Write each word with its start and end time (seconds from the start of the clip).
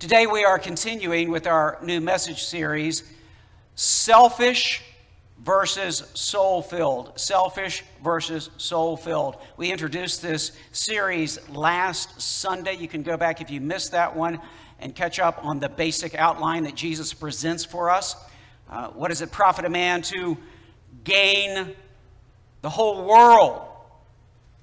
Today 0.00 0.26
we 0.26 0.44
are 0.46 0.58
continuing 0.58 1.30
with 1.30 1.46
our 1.46 1.76
new 1.82 2.00
message 2.00 2.42
series 2.42 3.04
Selfish 3.74 4.82
versus 5.40 6.10
Soul 6.14 6.62
Filled. 6.62 7.20
Selfish 7.20 7.84
versus 8.02 8.48
Soul 8.56 8.96
Filled. 8.96 9.36
We 9.58 9.70
introduced 9.70 10.22
this 10.22 10.52
series 10.72 11.46
last 11.50 12.18
Sunday. 12.18 12.76
You 12.76 12.88
can 12.88 13.02
go 13.02 13.18
back 13.18 13.42
if 13.42 13.50
you 13.50 13.60
missed 13.60 13.92
that 13.92 14.16
one 14.16 14.40
and 14.78 14.94
catch 14.94 15.18
up 15.18 15.44
on 15.44 15.60
the 15.60 15.68
basic 15.68 16.14
outline 16.14 16.62
that 16.62 16.74
Jesus 16.74 17.12
presents 17.12 17.66
for 17.66 17.90
us. 17.90 18.16
Uh, 18.70 18.88
what 18.88 19.08
does 19.08 19.20
it 19.20 19.30
profit 19.30 19.66
a 19.66 19.70
man 19.70 20.00
to 20.00 20.38
gain 21.04 21.76
the 22.62 22.70
whole 22.70 23.04
world, 23.04 23.68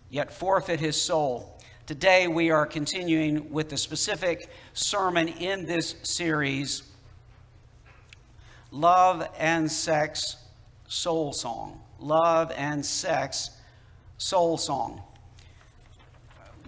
yet 0.10 0.34
forfeit 0.34 0.80
his 0.80 1.00
soul? 1.00 1.57
Today 1.88 2.28
we 2.28 2.52
are 2.52 2.66
continuing 2.66 3.50
with 3.50 3.70
the 3.70 3.78
specific 3.78 4.50
sermon 4.74 5.30
in 5.30 5.66
this 5.66 5.96
series 6.04 6.84
Love 8.71 9.25
and 9.38 9.71
Sex 9.71 10.36
Soul 10.89 11.32
Song. 11.32 11.80
Love 12.02 12.52
and 12.58 12.86
Sex 12.86 13.52
Soul 14.18 14.58
Song. 14.58 15.02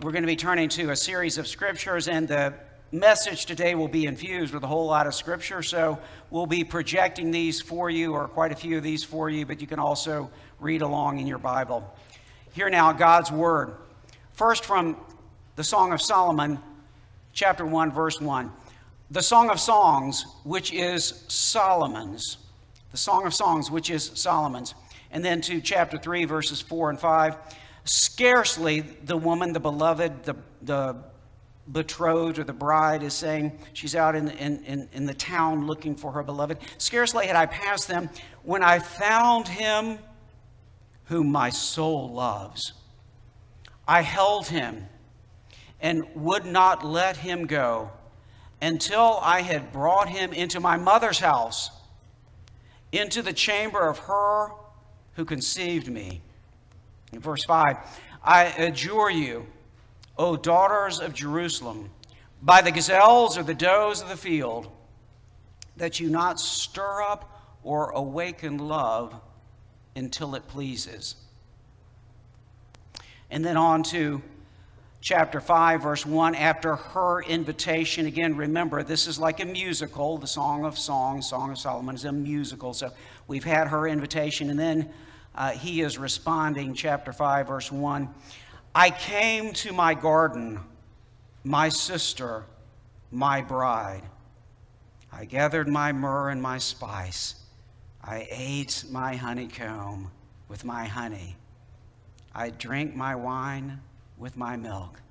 We're 0.01 0.13
going 0.13 0.23
to 0.23 0.27
be 0.27 0.37
turning 0.37 0.69
to 0.69 0.91
a 0.91 0.95
series 0.95 1.37
of 1.37 1.49
scriptures, 1.49 2.07
and 2.07 2.25
the 2.25 2.53
message 2.93 3.45
today 3.45 3.75
will 3.75 3.89
be 3.89 4.05
infused 4.05 4.53
with 4.53 4.63
a 4.63 4.67
whole 4.67 4.85
lot 4.85 5.05
of 5.05 5.13
scripture. 5.13 5.61
So 5.61 5.99
we'll 6.29 6.47
be 6.47 6.63
projecting 6.63 7.29
these 7.29 7.59
for 7.59 7.89
you, 7.89 8.13
or 8.13 8.29
quite 8.29 8.53
a 8.53 8.55
few 8.55 8.77
of 8.77 8.83
these 8.83 9.03
for 9.03 9.29
you, 9.29 9.45
but 9.45 9.59
you 9.59 9.67
can 9.67 9.79
also 9.79 10.31
read 10.61 10.81
along 10.81 11.19
in 11.19 11.27
your 11.27 11.39
Bible. 11.39 11.93
Hear 12.53 12.69
now 12.69 12.93
God's 12.93 13.33
Word. 13.33 13.73
First, 14.31 14.63
from 14.63 14.95
the 15.59 15.63
Song 15.65 15.91
of 15.91 16.01
Solomon, 16.01 16.57
chapter 17.33 17.65
1, 17.65 17.91
verse 17.91 18.21
1. 18.21 18.49
The 19.11 19.21
Song 19.21 19.49
of 19.49 19.59
Songs, 19.59 20.25
which 20.45 20.71
is 20.71 21.25
Solomon's. 21.27 22.37
The 22.91 22.97
Song 22.97 23.25
of 23.25 23.33
Songs, 23.33 23.69
which 23.69 23.89
is 23.89 24.09
Solomon's. 24.13 24.73
And 25.11 25.25
then 25.25 25.41
to 25.41 25.59
chapter 25.59 25.97
3, 25.97 26.23
verses 26.23 26.61
4 26.61 26.91
and 26.91 26.97
5. 26.97 27.35
Scarcely 27.83 28.79
the 28.79 29.17
woman, 29.17 29.51
the 29.51 29.59
beloved, 29.59 30.23
the, 30.23 30.37
the 30.61 30.95
betrothed 31.69 32.39
or 32.39 32.45
the 32.45 32.53
bride 32.53 33.03
is 33.03 33.13
saying 33.13 33.51
she's 33.73 33.97
out 33.97 34.15
in, 34.15 34.29
in, 34.29 34.63
in, 34.63 34.87
in 34.93 35.05
the 35.05 35.13
town 35.13 35.67
looking 35.67 35.93
for 35.93 36.13
her 36.13 36.23
beloved. 36.23 36.59
Scarcely 36.77 37.27
had 37.27 37.35
I 37.35 37.47
passed 37.47 37.89
them 37.89 38.09
when 38.43 38.63
I 38.63 38.79
found 38.79 39.45
him 39.45 39.99
whom 41.07 41.29
my 41.29 41.49
soul 41.49 42.13
loves. 42.13 42.71
I 43.85 44.03
held 44.03 44.47
him 44.47 44.87
and 45.81 46.03
would 46.15 46.45
not 46.45 46.85
let 46.85 47.17
him 47.17 47.45
go 47.45 47.91
until 48.61 49.19
I 49.21 49.41
had 49.41 49.71
brought 49.71 50.09
him 50.09 50.33
into 50.33 50.59
my 50.59 50.77
mother's 50.77 51.19
house, 51.19 51.71
into 52.91 53.21
the 53.21 53.33
chamber 53.33 53.87
of 53.87 53.99
her 53.99 54.49
who 55.13 55.25
conceived 55.25 55.87
me. 55.87 56.21
In 57.13 57.19
verse 57.19 57.43
5, 57.45 57.77
I 58.23 58.45
adjure 58.45 59.09
you, 59.09 59.45
O 60.17 60.35
daughters 60.35 60.99
of 60.99 61.13
Jerusalem, 61.13 61.89
by 62.41 62.61
the 62.61 62.71
gazelles 62.71 63.37
or 63.37 63.43
the 63.43 63.53
does 63.53 64.01
of 64.01 64.09
the 64.09 64.17
field, 64.17 64.69
that 65.77 65.99
you 65.99 66.09
not 66.09 66.39
stir 66.39 67.01
up 67.01 67.57
or 67.63 67.91
awaken 67.91 68.57
love 68.57 69.15
until 69.95 70.35
it 70.35 70.47
pleases. 70.47 71.15
And 73.31 73.45
then 73.45 73.57
on 73.57 73.83
to 73.83 74.21
chapter 75.01 75.39
5, 75.39 75.83
verse 75.83 76.05
1, 76.05 76.35
after 76.35 76.75
her 76.75 77.21
invitation. 77.23 78.05
Again, 78.05 78.35
remember, 78.35 78.83
this 78.83 79.07
is 79.07 79.19
like 79.19 79.39
a 79.39 79.45
musical. 79.45 80.17
The 80.17 80.27
Song 80.27 80.65
of 80.65 80.77
Songs, 80.77 81.29
Song 81.29 81.51
of 81.51 81.57
Solomon 81.57 81.95
is 81.95 82.05
a 82.05 82.11
musical. 82.11 82.73
So 82.73 82.91
we've 83.27 83.43
had 83.43 83.67
her 83.67 83.87
invitation, 83.87 84.49
and 84.49 84.59
then 84.59 84.89
uh, 85.35 85.51
he 85.51 85.81
is 85.81 85.97
responding, 85.97 86.73
chapter 86.73 87.13
5, 87.13 87.47
verse 87.47 87.71
1. 87.71 88.09
I 88.75 88.89
came 88.91 89.53
to 89.53 89.73
my 89.73 89.93
garden, 89.93 90.59
my 91.43 91.69
sister, 91.69 92.43
my 93.11 93.41
bride. 93.41 94.03
I 95.11 95.25
gathered 95.25 95.67
my 95.67 95.91
myrrh 95.91 96.29
and 96.29 96.41
my 96.41 96.57
spice. 96.59 97.35
I 98.03 98.27
ate 98.29 98.85
my 98.91 99.15
honeycomb 99.15 100.11
with 100.47 100.65
my 100.65 100.85
honey. 100.85 101.35
I 102.33 102.51
drank 102.51 102.95
my 102.95 103.15
wine 103.15 103.81
with 104.19 104.37
my 104.37 104.57
milk. 104.57 105.01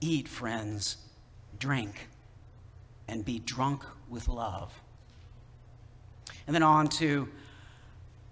Eat, 0.00 0.26
friends, 0.26 0.96
drink, 1.58 2.08
and 3.06 3.24
be 3.24 3.38
drunk 3.38 3.84
with 4.08 4.28
love. 4.28 4.72
And 6.46 6.54
then 6.54 6.62
on 6.62 6.88
to 6.88 7.28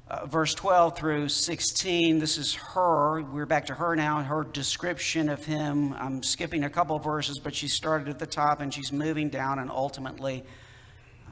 uh, 0.09 0.27
verse 0.27 0.55
12 0.55 0.97
through 0.97 1.29
16. 1.29 2.19
This 2.19 2.37
is 2.37 2.55
her. 2.55 3.23
We're 3.23 3.47
back 3.47 3.67
to 3.67 3.75
her 3.75 3.95
now, 3.95 4.23
her 4.23 4.45
description 4.45 5.29
of 5.29 5.45
him. 5.45 5.95
I'm 5.95 6.23
skipping 6.23 6.65
a 6.65 6.71
couple 6.71 6.99
verses, 6.99 7.39
but 7.39 7.55
she 7.55 7.69
started 7.69 8.09
at 8.09 8.19
the 8.19 8.27
top 8.27 8.61
and 8.61 8.73
she's 8.73 8.93
moving 8.93 9.29
down, 9.29 9.59
and 9.59 9.71
ultimately, 9.71 10.45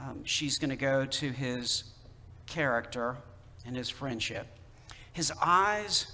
um, 0.01 0.23
she's 0.23 0.57
going 0.57 0.69
to 0.69 0.75
go 0.75 1.05
to 1.05 1.29
his 1.31 1.83
character 2.47 3.17
and 3.65 3.75
his 3.75 3.89
friendship. 3.89 4.47
His 5.13 5.31
eyes 5.41 6.13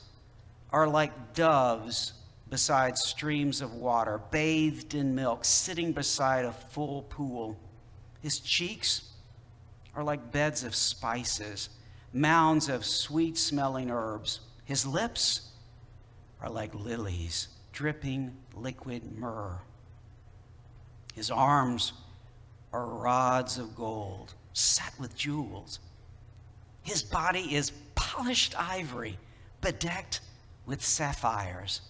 are 0.71 0.87
like 0.87 1.33
doves 1.33 2.13
beside 2.49 2.97
streams 2.97 3.61
of 3.61 3.73
water, 3.73 4.21
bathed 4.31 4.95
in 4.95 5.13
milk, 5.15 5.43
sitting 5.43 5.91
beside 5.91 6.45
a 6.45 6.51
full 6.51 7.03
pool. 7.03 7.57
His 8.21 8.39
cheeks 8.39 9.13
are 9.95 10.03
like 10.03 10.31
beds 10.31 10.63
of 10.63 10.75
spices, 10.75 11.69
mounds 12.13 12.69
of 12.69 12.85
sweet 12.85 13.37
smelling 13.37 13.91
herbs. 13.91 14.39
His 14.65 14.85
lips 14.85 15.51
are 16.41 16.49
like 16.49 16.73
lilies, 16.73 17.47
dripping 17.73 18.35
liquid 18.55 19.17
myrrh. 19.17 19.59
His 21.13 21.31
arms 21.31 21.93
are 22.71 22.85
rods 22.85 23.57
of 23.57 23.75
gold, 23.75 24.35
set 24.53 24.93
with 24.99 25.15
jewels. 25.15 25.79
His 26.83 27.01
body 27.01 27.55
is 27.55 27.71
polished 27.95 28.53
ivory, 28.57 29.17
bedecked 29.61 30.21
with 30.65 30.83
sapphires. 30.83 31.81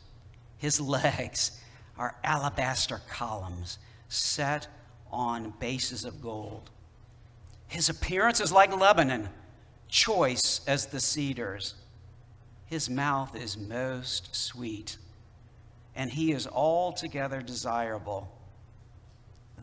His 0.57 0.79
legs 0.79 1.59
are 1.97 2.15
alabaster 2.23 3.01
columns 3.09 3.79
set 4.09 4.67
on 5.11 5.53
bases 5.59 6.05
of 6.05 6.21
gold. 6.21 6.69
His 7.67 7.89
appearance 7.89 8.39
is 8.39 8.51
like 8.51 8.75
Lebanon, 8.75 9.29
choice 9.87 10.61
as 10.67 10.87
the 10.87 10.99
cedars. 10.99 11.75
His 12.65 12.89
mouth 12.89 13.35
is 13.35 13.57
most 13.57 14.35
sweet, 14.35 14.97
and 15.95 16.11
he 16.11 16.31
is 16.31 16.47
altogether 16.47 17.41
desirable. 17.41 18.29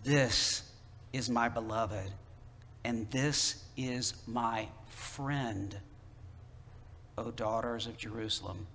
This 0.02 0.62
is 1.12 1.30
my 1.30 1.48
beloved, 1.48 2.10
and 2.84 3.10
this 3.10 3.64
is 3.76 4.14
my 4.26 4.68
friend, 4.88 5.78
O 7.16 7.30
daughters 7.30 7.86
of 7.86 7.96
Jerusalem. 7.96 8.66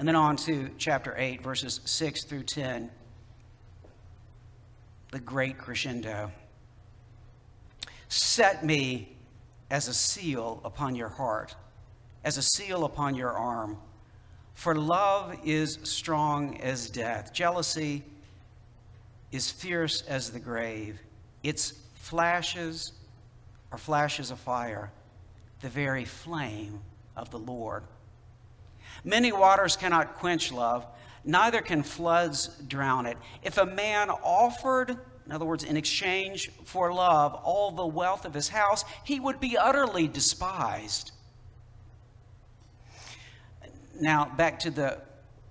And 0.00 0.08
then 0.08 0.16
on 0.16 0.36
to 0.36 0.70
chapter 0.78 1.14
8, 1.14 1.42
verses 1.42 1.82
6 1.84 2.24
through 2.24 2.44
10. 2.44 2.90
The 5.12 5.20
great 5.20 5.58
crescendo. 5.58 6.32
Set 8.08 8.64
me 8.64 9.14
as 9.70 9.88
a 9.88 9.92
seal 9.92 10.62
upon 10.64 10.94
your 10.94 11.10
heart, 11.10 11.54
as 12.24 12.38
a 12.38 12.42
seal 12.42 12.86
upon 12.86 13.14
your 13.14 13.32
arm. 13.32 13.76
For 14.54 14.74
love 14.74 15.36
is 15.44 15.78
strong 15.82 16.58
as 16.62 16.88
death. 16.88 17.34
Jealousy 17.34 18.02
is 19.32 19.50
fierce 19.50 20.00
as 20.08 20.30
the 20.30 20.40
grave. 20.40 20.98
Its 21.42 21.74
flashes 21.96 22.92
are 23.70 23.76
flashes 23.76 24.30
of 24.30 24.38
fire, 24.38 24.90
the 25.60 25.68
very 25.68 26.06
flame 26.06 26.80
of 27.18 27.30
the 27.30 27.38
Lord. 27.38 27.82
Many 29.04 29.32
waters 29.32 29.76
cannot 29.76 30.16
quench 30.16 30.52
love, 30.52 30.86
neither 31.24 31.60
can 31.60 31.82
floods 31.82 32.48
drown 32.66 33.06
it. 33.06 33.16
If 33.42 33.58
a 33.58 33.66
man 33.66 34.10
offered, 34.10 34.90
in 35.26 35.32
other 35.32 35.44
words, 35.44 35.64
in 35.64 35.76
exchange 35.76 36.50
for 36.64 36.92
love, 36.92 37.34
all 37.34 37.70
the 37.70 37.86
wealth 37.86 38.24
of 38.24 38.34
his 38.34 38.48
house, 38.48 38.84
he 39.04 39.20
would 39.20 39.40
be 39.40 39.56
utterly 39.56 40.08
despised. 40.08 41.12
Now, 44.00 44.24
back 44.36 44.60
to 44.60 44.70
the 44.70 44.98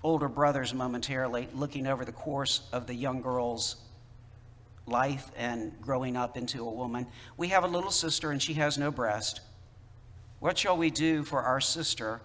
older 0.04 0.28
brothers 0.28 0.74
momentarily, 0.74 1.48
looking 1.54 1.88
over 1.88 2.06
the 2.06 2.12
course 2.12 2.62
of 2.72 2.88
the 2.88 2.94
young 2.94 3.22
girl's 3.22 3.76
life 4.86 5.30
and 5.38 5.72
growing 5.82 6.16
up 6.16 6.36
into 6.36 6.68
a 6.68 6.72
woman. 6.72 7.06
We 7.38 7.50
have 7.50 7.64
a 7.64 7.68
little 7.68 7.92
sister 7.92 8.32
and 8.32 8.42
she 8.42 8.54
has 8.56 8.78
no 8.78 8.92
breast. 8.92 9.42
What 10.40 10.58
shall 10.58 10.78
we 10.78 10.90
do 10.90 11.24
for 11.24 11.42
our 11.44 11.62
sister 11.62 12.22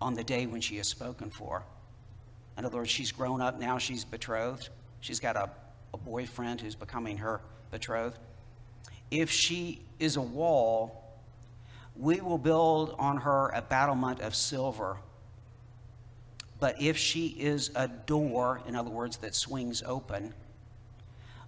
on 0.00 0.14
the 0.14 0.24
day 0.24 0.46
when 0.46 0.60
she 0.60 0.78
is 0.78 0.88
spoken 0.88 1.30
for. 1.30 1.64
In 2.56 2.64
other 2.64 2.78
words, 2.78 2.90
she's 2.90 3.12
grown 3.12 3.40
up 3.40 3.58
now, 3.58 3.78
she's 3.78 4.04
betrothed, 4.04 4.68
she's 5.00 5.20
got 5.20 5.36
a 5.36 5.50
a 5.94 5.96
boyfriend 5.96 6.60
who's 6.60 6.74
becoming 6.74 7.18
her 7.18 7.40
betrothed. 7.70 8.18
If 9.10 9.30
she 9.30 9.80
is 10.00 10.16
a 10.16 10.20
wall, 10.20 11.00
we 11.96 12.20
will 12.20 12.36
build 12.36 12.96
on 12.98 13.18
her 13.18 13.50
a 13.50 13.62
battlement 13.62 14.20
of 14.20 14.34
silver. 14.34 14.98
But 16.58 16.82
if 16.82 16.96
she 16.96 17.28
is 17.28 17.70
a 17.76 17.86
door, 17.86 18.60
in 18.66 18.74
other 18.74 18.90
words, 18.90 19.18
that 19.18 19.36
swings 19.36 19.84
open, 19.86 20.34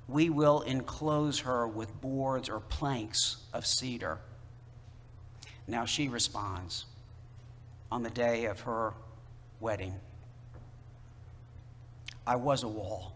we 0.06 0.30
will 0.30 0.62
enclose 0.62 1.40
her 1.40 1.66
with 1.66 2.00
boards 2.00 2.48
or 2.48 2.60
planks 2.60 3.38
of 3.52 3.66
cedar. 3.66 4.20
Now 5.66 5.84
she 5.84 6.08
responds 6.08 6.86
on 7.90 8.02
the 8.02 8.10
day 8.10 8.46
of 8.46 8.60
her 8.60 8.94
wedding 9.60 9.94
I 12.26 12.36
was 12.36 12.64
a 12.64 12.68
wall, 12.68 13.14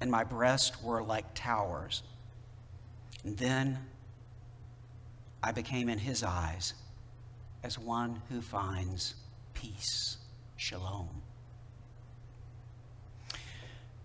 and 0.00 0.10
my 0.10 0.22
breasts 0.22 0.80
were 0.82 1.02
like 1.02 1.34
towers. 1.34 2.02
And 3.24 3.36
then 3.36 3.78
I 5.42 5.50
became 5.52 5.88
in 5.88 5.98
his 5.98 6.22
eyes 6.22 6.74
as 7.64 7.78
one 7.78 8.22
who 8.30 8.40
finds 8.40 9.14
peace. 9.54 10.18
Shalom. 10.56 11.19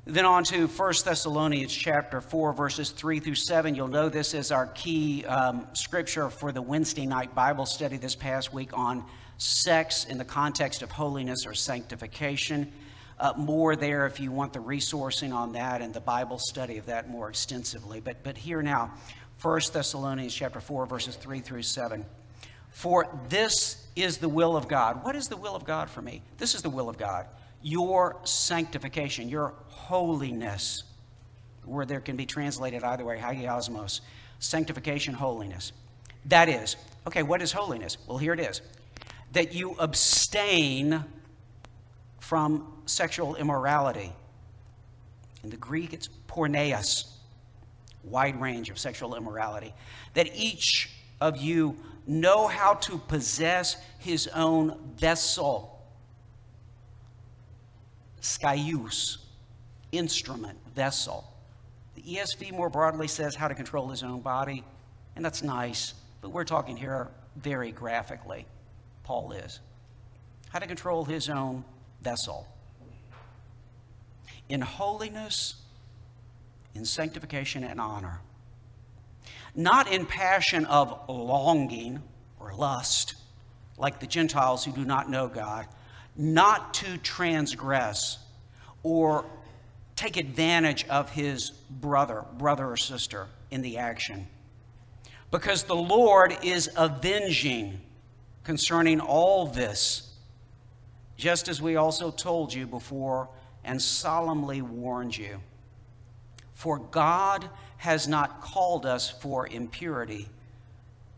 Then 0.08 0.26
on 0.26 0.44
to 0.46 0.68
1 0.68 0.94
Thessalonians 1.04 1.74
chapter 1.74 2.22
4, 2.22 2.54
verses 2.54 2.92
3 2.92 3.20
through 3.20 3.34
7. 3.34 3.74
You'll 3.74 3.88
know 3.88 4.08
this 4.08 4.36
is 4.36 4.52
our 4.52 4.68
key 4.68 5.26
um, 5.26 5.66
scripture 5.74 6.30
for 6.30 6.52
the 6.52 6.62
Wednesday 6.62 7.08
night 7.08 7.34
Bible 7.34 7.66
study 7.66 7.98
this 7.98 8.14
past 8.14 8.54
week 8.54 8.70
on 8.78 9.04
sex 9.40 10.06
in 10.06 10.20
the 10.20 10.24
context 10.24 10.84
of 10.84 10.92
holiness 10.92 11.48
or 11.48 11.56
sanctification. 11.56 12.72
Uh, 13.20 13.34
more 13.36 13.76
there 13.76 14.06
if 14.06 14.20
you 14.20 14.32
want 14.32 14.54
the 14.54 14.60
resourcing 14.60 15.34
on 15.34 15.54
that 15.54 15.82
and 15.82 15.92
the 15.92 16.02
Bible 16.02 16.38
study 16.38 16.78
of 16.78 16.86
that 16.86 17.10
more 17.10 17.28
extensively. 17.28 18.00
But, 18.00 18.22
but 18.22 18.38
here 18.38 18.62
now, 18.62 18.94
1 19.42 19.62
Thessalonians 19.74 20.36
chapter 20.36 20.62
4, 20.62 20.86
verses 20.86 21.16
3 21.16 21.40
through 21.40 21.64
7. 21.64 22.06
For 22.70 23.08
this 23.30 23.88
is 23.96 24.20
the 24.20 24.30
will 24.30 24.56
of 24.56 24.68
God. 24.68 25.04
What 25.04 25.16
is 25.16 25.30
the 25.30 25.38
will 25.38 25.56
of 25.56 25.66
God 25.66 25.90
for 25.90 26.04
me? 26.04 26.22
This 26.38 26.54
is 26.54 26.62
the 26.62 26.70
will 26.70 26.90
of 26.90 27.00
God 27.00 27.26
your 27.62 28.18
sanctification, 28.24 29.30
your 29.30 29.54
holiness, 29.68 30.84
where 31.64 31.86
there 31.86 32.00
can 32.00 32.16
be 32.16 32.26
translated 32.26 32.84
either 32.84 33.04
way, 33.04 33.18
hagiasmos, 33.18 34.02
sanctification, 34.40 35.14
holiness. 35.14 35.72
That 36.26 36.50
is, 36.50 36.76
okay, 37.08 37.24
what 37.24 37.42
is 37.42 37.52
holiness? 37.52 37.98
Well, 38.08 38.18
here 38.18 38.34
it 38.34 38.40
is 38.40 38.62
that 39.36 39.54
you 39.54 39.76
abstain 39.80 41.04
from 42.20 42.72
sexual 42.86 43.36
immorality. 43.36 44.14
In 45.44 45.50
the 45.50 45.58
Greek, 45.58 45.94
it's 45.94 46.08
porneas, 46.28 47.06
wide 48.04 48.40
range 48.40 48.70
of 48.70 48.80
sexual 48.80 49.16
immorality. 49.16 49.74
That 50.14 50.34
each 50.34 50.90
of 51.20 51.38
you 51.38 51.76
know 52.08 52.48
how 52.48 52.76
to 52.76 52.98
possess 52.98 53.76
his 54.00 54.28
own 54.28 54.94
vessel 54.98 55.75
skeuos, 58.26 59.18
instrument, 59.92 60.58
vessel. 60.76 61.32
The 61.96 62.02
ESV 62.02 62.52
more 62.52 62.70
broadly 62.70 63.08
says 63.08 63.36
how 63.36 63.48
to 63.48 63.54
control 63.54 63.88
his 63.90 64.02
own 64.02 64.22
body, 64.22 64.64
and 65.16 65.24
that's 65.24 65.44
nice, 65.44 65.94
but 66.22 66.32
we're 66.32 66.44
talking 66.44 66.76
here 66.76 67.10
very 67.36 67.72
graphically. 67.72 68.46
Paul 69.04 69.32
is. 69.32 69.60
How 70.50 70.60
to 70.60 70.66
control 70.66 71.06
his 71.06 71.30
own 71.30 71.64
vessel. 72.02 72.48
In 74.50 74.62
holiness, 74.62 75.56
in 76.74 76.84
sanctification, 76.84 77.64
and 77.64 77.80
honor. 77.80 78.22
Not 79.54 79.92
in 79.92 80.06
passion 80.06 80.66
of 80.66 81.08
longing 81.08 82.02
or 82.40 82.54
lust, 82.56 83.16
like 83.78 84.00
the 84.00 84.08
Gentiles 84.08 84.66
who 84.66 84.72
do 84.72 84.84
not 84.84 85.10
know 85.10 85.28
God, 85.28 85.68
not 86.18 86.74
to 86.76 86.98
transgress 86.98 88.20
or 88.84 89.26
take 89.96 90.18
advantage 90.18 90.86
of 90.88 91.10
his 91.10 91.50
brother, 91.50 92.26
brother 92.38 92.70
or 92.70 92.78
sister 92.78 93.28
in 93.52 93.62
the 93.62 93.78
action. 93.78 94.28
Because 95.32 95.64
the 95.64 95.76
Lord 95.76 96.38
is 96.44 96.70
avenging 96.78 97.82
concerning 98.44 99.00
all 99.00 99.48
this, 99.48 100.14
just 101.18 101.48
as 101.48 101.62
we 101.62 101.76
also 101.76 102.12
told 102.12 102.54
you 102.54 102.68
before 102.68 103.30
and 103.64 103.82
solemnly 103.82 104.62
warned 104.62 105.18
you. 105.18 105.40
For 106.54 106.78
God 106.78 107.50
has 107.78 108.08
not 108.08 108.42
called 108.42 108.86
us 108.86 109.10
for 109.10 109.48
impurity, 109.48 110.28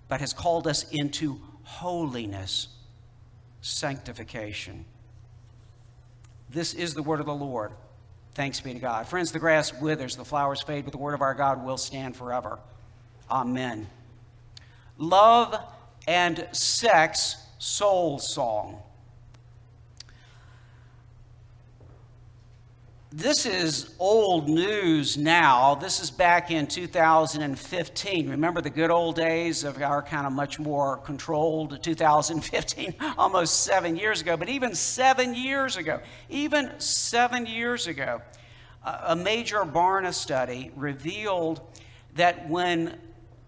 but 0.07 0.21
has 0.21 0.33
called 0.33 0.67
us 0.67 0.89
into 0.91 1.39
holiness 1.63 2.69
sanctification. 3.61 4.85
This 6.49 6.73
is 6.73 6.93
the 6.93 7.03
word 7.03 7.19
of 7.19 7.25
the 7.25 7.35
Lord. 7.35 7.71
Thanks 8.33 8.61
be 8.61 8.73
to 8.73 8.79
God. 8.79 9.07
Friends, 9.07 9.31
the 9.31 9.39
grass 9.39 9.73
withers, 9.73 10.15
the 10.15 10.23
flowers 10.23 10.61
fade, 10.61 10.85
but 10.85 10.91
the 10.91 10.99
word 10.99 11.13
of 11.13 11.21
our 11.21 11.33
God 11.33 11.65
will 11.65 11.77
stand 11.77 12.15
forever. 12.15 12.59
Amen. 13.29 13.87
Love 14.97 15.59
and 16.07 16.47
Sex 16.51 17.35
Soul 17.57 18.19
Song. 18.19 18.81
This 23.11 23.45
is 23.45 23.95
old 23.99 24.49
news 24.49 25.15
now. 25.15 25.75
This 25.75 26.01
is 26.01 26.11
back 26.11 26.51
in 26.51 26.67
2015. 26.67 28.29
Remember 28.29 28.59
the 28.59 28.69
good 28.69 28.91
old 28.91 29.15
days 29.15 29.63
of 29.63 29.81
our 29.81 30.01
kind 30.01 30.27
of 30.27 30.33
much 30.33 30.59
more 30.59 30.97
controlled 30.97 31.81
2015, 31.81 32.95
almost 33.17 33.63
seven 33.63 33.95
years 33.95 34.19
ago. 34.19 34.35
But 34.35 34.49
even 34.49 34.75
seven 34.75 35.33
years 35.33 35.77
ago, 35.77 36.01
even 36.29 36.77
seven 36.81 37.45
years 37.45 37.87
ago, 37.87 38.21
a 38.83 39.15
major 39.15 39.59
Barna 39.59 40.13
study 40.13 40.71
revealed 40.75 41.61
that 42.15 42.49
when 42.49 42.99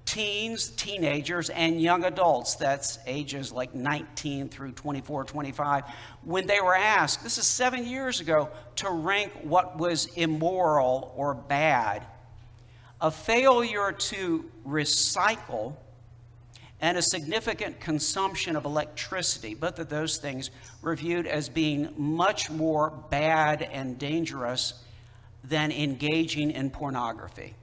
teens, 0.09 0.69
teenagers, 0.69 1.51
and 1.51 1.79
young 1.79 2.03
adults, 2.03 2.55
that's 2.55 2.97
ages 3.05 3.51
like 3.51 3.75
19 3.75 4.49
through 4.49 4.71
24, 4.71 5.23
25, 5.23 5.83
when 6.23 6.47
they 6.47 6.59
were 6.59 6.75
asked, 6.75 7.23
this 7.23 7.37
is 7.37 7.45
seven 7.45 7.85
years 7.85 8.19
ago, 8.19 8.49
to 8.75 8.89
rank 8.89 9.31
what 9.43 9.77
was 9.77 10.07
immoral 10.15 11.13
or 11.15 11.35
bad, 11.35 12.03
a 12.99 13.11
failure 13.11 13.91
to 13.91 14.49
recycle 14.67 15.75
and 16.81 16.97
a 16.97 17.03
significant 17.03 17.79
consumption 17.79 18.55
of 18.55 18.65
electricity, 18.65 19.53
both 19.53 19.77
of 19.77 19.89
those 19.89 20.17
things 20.17 20.49
were 20.81 20.95
viewed 20.95 21.27
as 21.27 21.49
being 21.49 21.93
much 21.97 22.49
more 22.49 22.89
bad 23.11 23.61
and 23.61 23.99
dangerous 23.99 24.73
than 25.43 25.71
engaging 25.71 26.49
in 26.49 26.71
pornography 26.71 27.53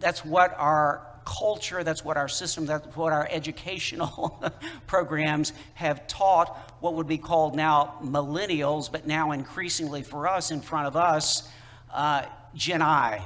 that's 0.00 0.24
what 0.24 0.54
our 0.58 1.06
culture, 1.24 1.84
that's 1.84 2.04
what 2.04 2.16
our 2.16 2.28
system, 2.28 2.66
that's 2.66 2.96
what 2.96 3.12
our 3.12 3.28
educational 3.30 4.42
programs 4.86 5.52
have 5.74 6.06
taught 6.06 6.74
what 6.80 6.94
would 6.94 7.06
be 7.06 7.18
called 7.18 7.54
now 7.54 7.98
millennials, 8.02 8.90
but 8.90 9.06
now 9.06 9.32
increasingly 9.32 10.02
for 10.02 10.26
us, 10.26 10.50
in 10.50 10.60
front 10.60 10.86
of 10.86 10.96
us, 10.96 11.48
uh, 11.92 12.24
Gen 12.54 12.82
I 12.82 13.22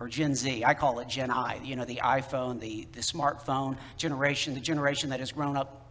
or 0.00 0.08
Gen 0.08 0.34
Z. 0.34 0.64
I 0.64 0.74
call 0.74 0.98
it 0.98 1.08
Gen 1.08 1.30
I, 1.30 1.60
you 1.64 1.76
know, 1.76 1.84
the 1.84 2.00
iPhone, 2.04 2.60
the, 2.60 2.86
the 2.92 3.00
smartphone 3.00 3.78
generation, 3.96 4.54
the 4.54 4.60
generation 4.60 5.10
that 5.10 5.20
has 5.20 5.32
grown 5.32 5.56
up 5.56 5.86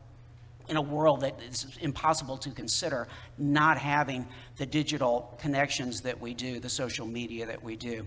in 0.67 0.77
a 0.77 0.81
world 0.81 1.21
that 1.21 1.39
is 1.47 1.67
impossible 1.81 2.37
to 2.37 2.49
consider 2.49 3.07
not 3.37 3.77
having 3.77 4.27
the 4.57 4.65
digital 4.65 5.35
connections 5.39 6.01
that 6.01 6.19
we 6.19 6.33
do, 6.33 6.59
the 6.59 6.69
social 6.69 7.05
media 7.05 7.45
that 7.45 7.63
we 7.63 7.75
do. 7.75 8.05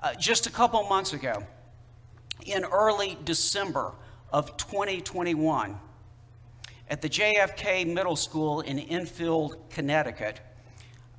Uh, 0.00 0.14
just 0.14 0.46
a 0.46 0.50
couple 0.50 0.80
months 0.84 1.12
ago, 1.12 1.42
in 2.46 2.64
early 2.64 3.18
December 3.24 3.92
of 4.32 4.56
2021, 4.56 5.76
at 6.88 7.02
the 7.02 7.08
JFK 7.08 7.84
Middle 7.84 8.14
School 8.14 8.60
in 8.60 8.78
Enfield, 8.78 9.56
Connecticut, 9.70 10.38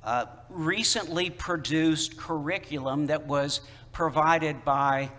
uh, 0.02 0.24
recently 0.48 1.28
produced 1.28 2.16
curriculum 2.16 3.06
that 3.06 3.26
was 3.26 3.60
provided 3.92 4.64
by 4.64 5.10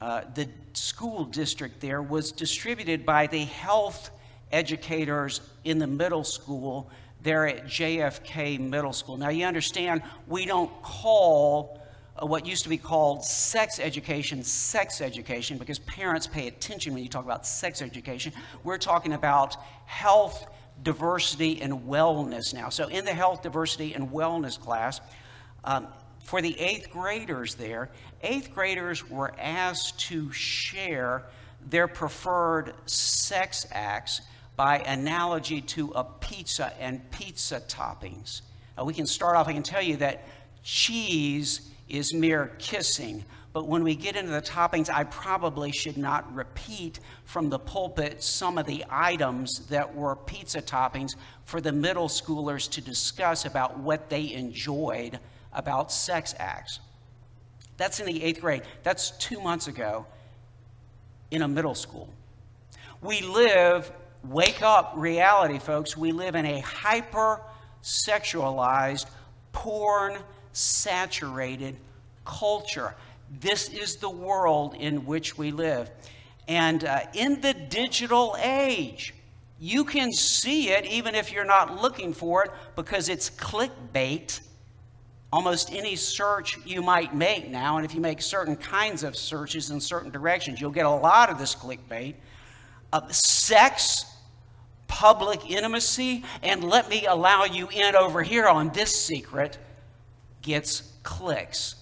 uh, 0.00 0.22
the 0.34 0.48
school 0.72 1.24
district 1.24 1.80
there 1.80 2.00
was 2.00 2.32
distributed 2.32 3.04
by 3.04 3.26
the 3.26 3.44
health 3.44 4.12
educators 4.50 5.42
in 5.64 5.78
the 5.78 5.86
middle 5.86 6.24
school 6.24 6.90
there 7.22 7.46
at 7.46 7.66
JFK 7.66 8.58
Middle 8.58 8.94
School. 8.94 9.18
Now, 9.18 9.28
you 9.28 9.44
understand, 9.44 10.02
we 10.26 10.46
don't 10.46 10.70
call 10.82 11.83
what 12.20 12.46
used 12.46 12.62
to 12.62 12.68
be 12.68 12.78
called 12.78 13.24
sex 13.24 13.80
education, 13.80 14.42
sex 14.42 15.00
education, 15.00 15.58
because 15.58 15.80
parents 15.80 16.26
pay 16.26 16.46
attention 16.48 16.94
when 16.94 17.02
you 17.02 17.08
talk 17.08 17.24
about 17.24 17.46
sex 17.46 17.82
education. 17.82 18.32
We're 18.62 18.78
talking 18.78 19.12
about 19.12 19.56
health 19.86 20.46
diversity, 20.82 21.60
and 21.62 21.72
wellness 21.84 22.52
now. 22.52 22.68
So, 22.68 22.88
in 22.88 23.04
the 23.04 23.12
health, 23.12 23.42
diversity, 23.42 23.94
and 23.94 24.10
wellness 24.10 24.58
class, 24.58 25.00
um, 25.64 25.86
for 26.24 26.42
the 26.42 26.58
eighth 26.58 26.90
graders 26.90 27.54
there, 27.54 27.90
eighth 28.22 28.52
graders 28.54 29.08
were 29.08 29.34
asked 29.38 30.00
to 30.08 30.32
share 30.32 31.24
their 31.66 31.86
preferred 31.86 32.74
sex 32.86 33.66
acts 33.70 34.22
by 34.56 34.78
analogy 34.78 35.60
to 35.60 35.90
a 35.92 36.04
pizza 36.04 36.72
and 36.80 37.08
pizza 37.10 37.60
toppings. 37.60 38.42
Uh, 38.78 38.84
we 38.84 38.94
can 38.94 39.06
start 39.06 39.36
off, 39.36 39.48
I 39.48 39.52
can 39.52 39.62
tell 39.62 39.82
you 39.82 39.96
that 39.98 40.26
cheese 40.62 41.70
is 41.88 42.14
mere 42.14 42.52
kissing. 42.58 43.24
But 43.52 43.68
when 43.68 43.84
we 43.84 43.94
get 43.94 44.16
into 44.16 44.32
the 44.32 44.42
toppings, 44.42 44.90
I 44.90 45.04
probably 45.04 45.70
should 45.70 45.96
not 45.96 46.34
repeat 46.34 46.98
from 47.24 47.50
the 47.50 47.58
pulpit 47.58 48.22
some 48.22 48.58
of 48.58 48.66
the 48.66 48.84
items 48.90 49.66
that 49.68 49.94
were 49.94 50.16
pizza 50.16 50.60
toppings 50.60 51.14
for 51.44 51.60
the 51.60 51.70
middle 51.72 52.08
schoolers 52.08 52.68
to 52.70 52.80
discuss 52.80 53.44
about 53.44 53.78
what 53.78 54.10
they 54.10 54.32
enjoyed 54.32 55.20
about 55.52 55.92
sex 55.92 56.34
acts. 56.38 56.80
That's 57.76 58.00
in 58.00 58.06
the 58.06 58.24
eighth 58.24 58.40
grade. 58.40 58.62
That's 58.82 59.12
two 59.12 59.40
months 59.40 59.68
ago 59.68 60.06
in 61.30 61.42
a 61.42 61.48
middle 61.48 61.74
school. 61.74 62.08
We 63.00 63.20
live, 63.20 63.90
wake 64.24 64.62
up 64.62 64.94
reality, 64.96 65.58
folks. 65.58 65.96
We 65.96 66.12
live 66.12 66.34
in 66.34 66.46
a 66.46 66.60
hyper 66.60 67.40
sexualized, 67.82 69.06
porn 69.52 70.18
saturated 70.54 71.76
culture. 72.24 72.94
This 73.40 73.68
is 73.68 73.96
the 73.96 74.10
world 74.10 74.74
in 74.74 75.04
which 75.04 75.36
we 75.36 75.50
live. 75.50 75.90
And 76.48 76.84
uh, 76.84 77.00
in 77.14 77.40
the 77.40 77.54
digital 77.54 78.36
age, 78.40 79.14
you 79.58 79.84
can 79.84 80.12
see 80.12 80.70
it 80.70 80.84
even 80.86 81.14
if 81.14 81.32
you're 81.32 81.44
not 81.44 81.80
looking 81.80 82.12
for 82.12 82.44
it 82.44 82.50
because 82.76 83.08
it's 83.08 83.30
clickbait. 83.30 84.40
Almost 85.32 85.72
any 85.72 85.96
search 85.96 86.58
you 86.64 86.80
might 86.80 87.14
make 87.14 87.48
now, 87.48 87.76
and 87.76 87.84
if 87.84 87.94
you 87.94 88.00
make 88.00 88.22
certain 88.22 88.54
kinds 88.54 89.02
of 89.02 89.16
searches 89.16 89.70
in 89.70 89.80
certain 89.80 90.10
directions, 90.10 90.60
you'll 90.60 90.70
get 90.70 90.86
a 90.86 90.90
lot 90.90 91.28
of 91.28 91.38
this 91.38 91.56
clickbait. 91.56 92.14
Uh, 92.92 93.08
sex, 93.08 94.04
public 94.86 95.50
intimacy, 95.50 96.24
and 96.42 96.62
let 96.62 96.88
me 96.88 97.06
allow 97.06 97.44
you 97.44 97.68
in 97.70 97.96
over 97.96 98.22
here 98.22 98.46
on 98.46 98.68
this 98.70 98.94
secret 98.94 99.58
gets 100.44 100.92
clicks. 101.02 101.74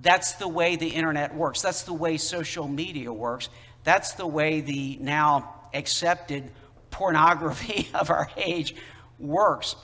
That's 0.00 0.34
the 0.34 0.46
way 0.46 0.76
the 0.76 0.88
internet 0.88 1.34
works. 1.34 1.60
That's 1.60 1.82
the 1.82 1.92
way 1.92 2.16
social 2.16 2.68
media 2.68 3.12
works. 3.12 3.48
That's 3.82 4.12
the 4.12 4.26
way 4.26 4.60
the 4.60 4.96
now 5.00 5.54
accepted 5.74 6.50
pornography 6.90 7.88
of 7.94 8.10
our 8.10 8.28
age 8.36 8.76
works. 9.18 9.74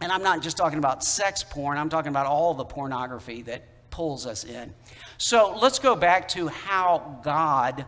And 0.00 0.10
I'm 0.10 0.22
not 0.22 0.42
just 0.42 0.56
talking 0.56 0.78
about 0.78 1.04
sex 1.04 1.44
porn, 1.44 1.78
I'm 1.78 1.88
talking 1.88 2.10
about 2.10 2.26
all 2.26 2.54
the 2.54 2.64
pornography 2.64 3.42
that 3.42 3.90
pulls 3.90 4.26
us 4.26 4.44
in. 4.44 4.74
So 5.16 5.56
let's 5.60 5.78
go 5.78 5.96
back 5.96 6.28
to 6.28 6.48
how 6.48 7.20
God 7.22 7.84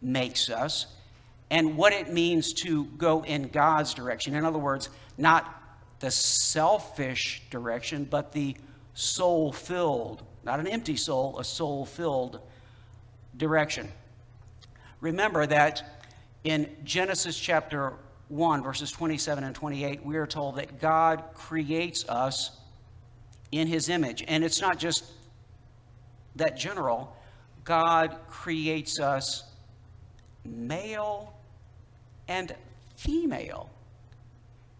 makes 0.00 0.50
us 0.50 0.86
and 1.50 1.76
what 1.76 1.92
it 1.92 2.12
means 2.12 2.52
to 2.54 2.84
go 2.84 3.24
in 3.24 3.48
God's 3.48 3.92
direction. 3.94 4.34
In 4.34 4.44
other 4.44 4.58
words, 4.58 4.88
not 5.18 5.61
the 6.02 6.10
selfish 6.10 7.42
direction, 7.48 8.04
but 8.04 8.32
the 8.32 8.56
soul 8.92 9.52
filled, 9.52 10.24
not 10.42 10.58
an 10.58 10.66
empty 10.66 10.96
soul, 10.96 11.38
a 11.38 11.44
soul 11.44 11.86
filled 11.86 12.40
direction. 13.36 13.88
Remember 15.00 15.46
that 15.46 16.02
in 16.42 16.68
Genesis 16.82 17.38
chapter 17.38 17.92
1, 18.30 18.64
verses 18.64 18.90
27 18.90 19.44
and 19.44 19.54
28, 19.54 20.04
we 20.04 20.16
are 20.16 20.26
told 20.26 20.56
that 20.56 20.80
God 20.80 21.22
creates 21.34 22.04
us 22.08 22.50
in 23.52 23.68
his 23.68 23.88
image. 23.88 24.24
And 24.26 24.42
it's 24.42 24.60
not 24.60 24.80
just 24.80 25.04
that 26.34 26.58
general, 26.58 27.16
God 27.62 28.16
creates 28.28 28.98
us 28.98 29.44
male 30.44 31.32
and 32.26 32.52
female 32.96 33.70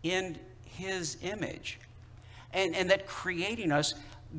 in 0.02 0.36
his 0.76 1.16
image 1.22 1.78
and, 2.52 2.74
and 2.74 2.90
that 2.90 3.06
creating 3.06 3.72
us, 3.72 3.94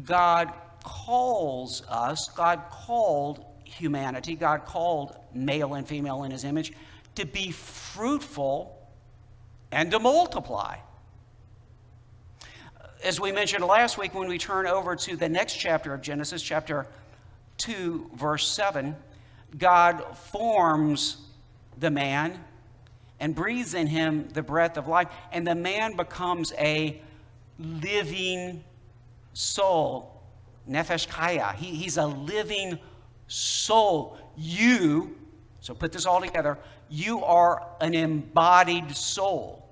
God 0.05 0.53
calls 0.83 1.83
us, 1.89 2.29
God 2.35 2.63
called 2.69 3.45
humanity, 3.63 4.35
God 4.35 4.65
called 4.65 5.15
male 5.33 5.73
and 5.73 5.87
female 5.87 6.23
in 6.23 6.31
his 6.31 6.43
image 6.43 6.73
to 7.15 7.25
be 7.25 7.51
fruitful 7.51 8.77
and 9.71 9.91
to 9.91 9.99
multiply. 9.99 10.77
As 13.03 13.19
we 13.19 13.31
mentioned 13.31 13.65
last 13.65 13.97
week, 13.97 14.13
when 14.13 14.29
we 14.29 14.37
turn 14.37 14.65
over 14.65 14.95
to 14.95 15.15
the 15.15 15.27
next 15.27 15.55
chapter 15.55 15.93
of 15.93 16.01
Genesis, 16.01 16.41
chapter 16.41 16.87
2, 17.57 18.11
verse 18.15 18.47
7, 18.47 18.95
God 19.57 20.17
forms 20.31 21.17
the 21.77 21.91
man 21.91 22.39
and 23.23 23.33
breathes 23.33 23.73
in 23.73 23.87
him 23.87 24.27
the 24.33 24.43
breath 24.43 24.75
of 24.75 24.89
life, 24.89 25.07
and 25.31 25.47
the 25.47 25.55
man 25.55 25.95
becomes 25.95 26.51
a 26.57 27.01
living 27.57 28.61
soul. 29.31 30.21
Nefesh 30.69 31.07
Chaya. 31.07 31.55
He, 31.55 31.67
he's 31.67 31.95
a 31.95 32.05
living 32.05 32.77
soul. 33.27 34.17
You, 34.35 35.15
so 35.61 35.73
put 35.73 35.93
this 35.93 36.05
all 36.05 36.19
together, 36.19 36.57
you 36.89 37.23
are 37.23 37.65
an 37.79 37.93
embodied 37.93 38.93
soul. 38.93 39.69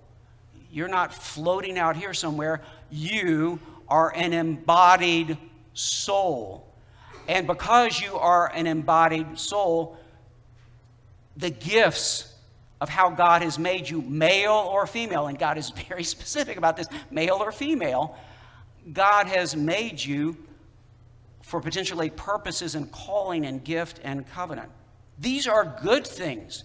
You're 0.72 0.88
not 0.88 1.13
floating 1.13 1.77
out 1.77 1.98
here 1.98 2.13
somewhere. 2.13 2.62
You 2.89 3.60
are 3.89 4.15
an 4.15 4.31
embodied 4.31 5.38
soul. 5.74 6.65
And 7.27 7.48
because 7.48 8.00
you 8.00 8.15
are 8.15 8.50
an 8.55 8.65
embodied 8.65 9.38
soul, 9.38 9.98
the 11.36 11.50
gifts 11.50 12.30
of 12.81 12.89
how 12.89 13.11
God 13.11 13.43
has 13.43 13.59
made 13.59 13.88
you, 13.88 14.01
male 14.01 14.67
or 14.69 14.88
female, 14.88 15.27
and 15.27 15.38
God 15.39 15.57
is 15.57 15.69
very 15.88 16.03
specific 16.03 16.57
about 16.57 16.75
this 16.75 16.88
male 17.09 17.38
or 17.39 17.51
female. 17.51 18.17
God 18.91 19.27
has 19.27 19.55
made 19.55 20.03
you 20.03 20.35
for 21.43 21.61
potentially 21.61 22.09
purposes 22.09 22.75
and 22.75 22.91
calling 22.91 23.45
and 23.45 23.63
gift 23.63 24.00
and 24.03 24.27
covenant. 24.31 24.69
These 25.19 25.47
are 25.47 25.77
good 25.83 26.05
things. 26.05 26.63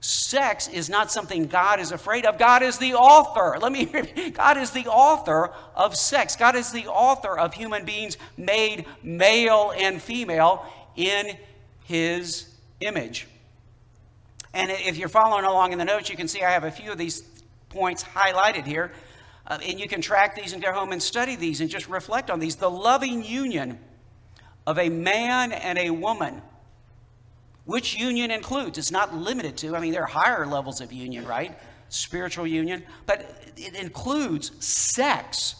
Sex 0.00 0.68
is 0.68 0.90
not 0.90 1.10
something 1.10 1.46
God 1.46 1.80
is 1.80 1.92
afraid 1.92 2.26
of. 2.26 2.36
God 2.36 2.62
is 2.62 2.76
the 2.76 2.94
author. 2.94 3.58
Let 3.58 3.72
me 3.72 3.84
God 4.34 4.58
is 4.58 4.72
the 4.72 4.86
author 4.86 5.50
of 5.76 5.96
sex. 5.96 6.36
God 6.36 6.56
is 6.56 6.72
the 6.72 6.88
author 6.88 7.38
of 7.38 7.54
human 7.54 7.84
beings 7.84 8.18
made 8.36 8.86
male 9.02 9.72
and 9.76 10.02
female 10.02 10.66
in 10.96 11.36
his 11.84 12.48
image. 12.80 13.28
And 14.54 14.70
if 14.70 14.96
you're 14.96 15.08
following 15.08 15.44
along 15.44 15.72
in 15.72 15.78
the 15.78 15.84
notes, 15.84 16.08
you 16.08 16.16
can 16.16 16.28
see 16.28 16.42
I 16.42 16.50
have 16.52 16.62
a 16.62 16.70
few 16.70 16.92
of 16.92 16.96
these 16.96 17.22
points 17.70 18.04
highlighted 18.04 18.64
here. 18.64 18.92
Uh, 19.46 19.58
and 19.62 19.78
you 19.78 19.88
can 19.88 20.00
track 20.00 20.36
these 20.36 20.52
and 20.52 20.62
go 20.62 20.72
home 20.72 20.92
and 20.92 21.02
study 21.02 21.36
these 21.36 21.60
and 21.60 21.68
just 21.68 21.88
reflect 21.88 22.30
on 22.30 22.38
these. 22.38 22.56
The 22.56 22.70
loving 22.70 23.22
union 23.22 23.78
of 24.66 24.78
a 24.78 24.88
man 24.88 25.52
and 25.52 25.76
a 25.76 25.90
woman, 25.90 26.40
which 27.64 27.96
union 27.96 28.30
includes, 28.30 28.78
it's 28.78 28.92
not 28.92 29.14
limited 29.14 29.56
to, 29.58 29.76
I 29.76 29.80
mean, 29.80 29.92
there 29.92 30.02
are 30.02 30.06
higher 30.06 30.46
levels 30.46 30.80
of 30.80 30.92
union, 30.92 31.26
right? 31.26 31.58
Spiritual 31.88 32.46
union, 32.46 32.84
but 33.06 33.28
it 33.56 33.74
includes 33.74 34.52
sex, 34.64 35.56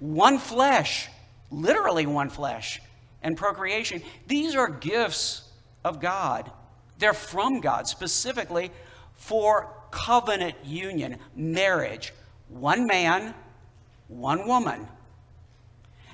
one 0.00 0.38
flesh, 0.38 1.08
literally 1.50 2.06
one 2.06 2.30
flesh, 2.30 2.80
and 3.22 3.36
procreation. 3.36 4.02
These 4.26 4.56
are 4.56 4.68
gifts 4.68 5.48
of 5.84 6.00
God. 6.00 6.50
They're 6.98 7.14
from 7.14 7.60
God, 7.60 7.88
specifically 7.88 8.70
for 9.14 9.68
covenant 9.90 10.56
union, 10.64 11.18
marriage. 11.34 12.12
One 12.48 12.86
man, 12.86 13.34
one 14.08 14.46
woman. 14.46 14.88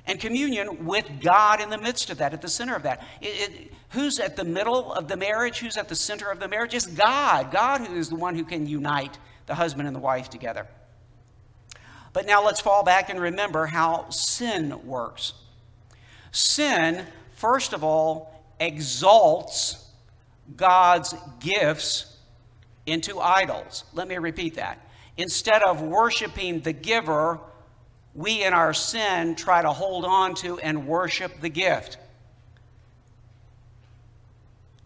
And 0.07 0.19
communion 0.19 0.87
with 0.87 1.07
God 1.21 1.61
in 1.61 1.71
the 1.71 1.79
midst 1.79 2.11
of 2.11 2.19
that, 2.19 2.33
at 2.33 2.43
the 2.43 2.49
center 2.49 2.75
of 2.75 2.83
that. 2.85 3.03
It, 3.21 3.51
it, 3.51 3.73
who's 3.91 4.19
at 4.19 4.37
the 4.37 4.45
middle 4.45 4.93
of 4.93 5.09
the 5.09 5.17
marriage? 5.17 5.59
Who's 5.59 5.77
at 5.77 5.89
the 5.89 5.95
center 5.95 6.31
of 6.31 6.41
the 6.41 6.49
marriage? 6.49 6.75
It's 6.75 6.87
God. 6.87 7.51
God 7.51 7.83
who 7.83 7.97
is 7.97 8.09
the 8.09 8.17
one 8.17 8.35
who 8.35 8.45
can 8.45 8.67
unite 8.67 9.19
the 9.47 9.55
husband 9.55 9.87
and 9.87 9.95
the 9.95 10.01
wife 10.01 10.31
together. 10.31 10.67
But 12.13 12.27
now 12.27 12.45
let's 12.45 12.61
fall 12.61 12.83
back 12.83 13.09
and 13.09 13.21
remember 13.21 13.67
how 13.67 14.09
sin 14.11 14.85
works. 14.85 15.33
Sin, 16.33 17.07
first 17.35 17.73
of 17.73 17.85
all, 17.85 18.45
exalts 18.59 19.90
God's 20.57 21.15
gifts 21.41 22.17
into 22.87 23.21
idols. 23.21 23.85
Let 23.93 24.09
me 24.09 24.17
repeat 24.17 24.55
that. 24.57 24.79
Instead 25.17 25.63
of 25.63 25.83
worshiping 25.83 26.61
the 26.61 26.73
giver, 26.73 27.39
we 28.15 28.43
in 28.43 28.53
our 28.53 28.73
sin 28.73 29.37
try 29.37 29.63
to 29.63 29.73
hold 29.73 30.05
on 30.05 30.35
to 30.37 30.59
and 30.59 30.87
worship 30.87 31.41
the 31.41 31.49
gift. 31.49 31.99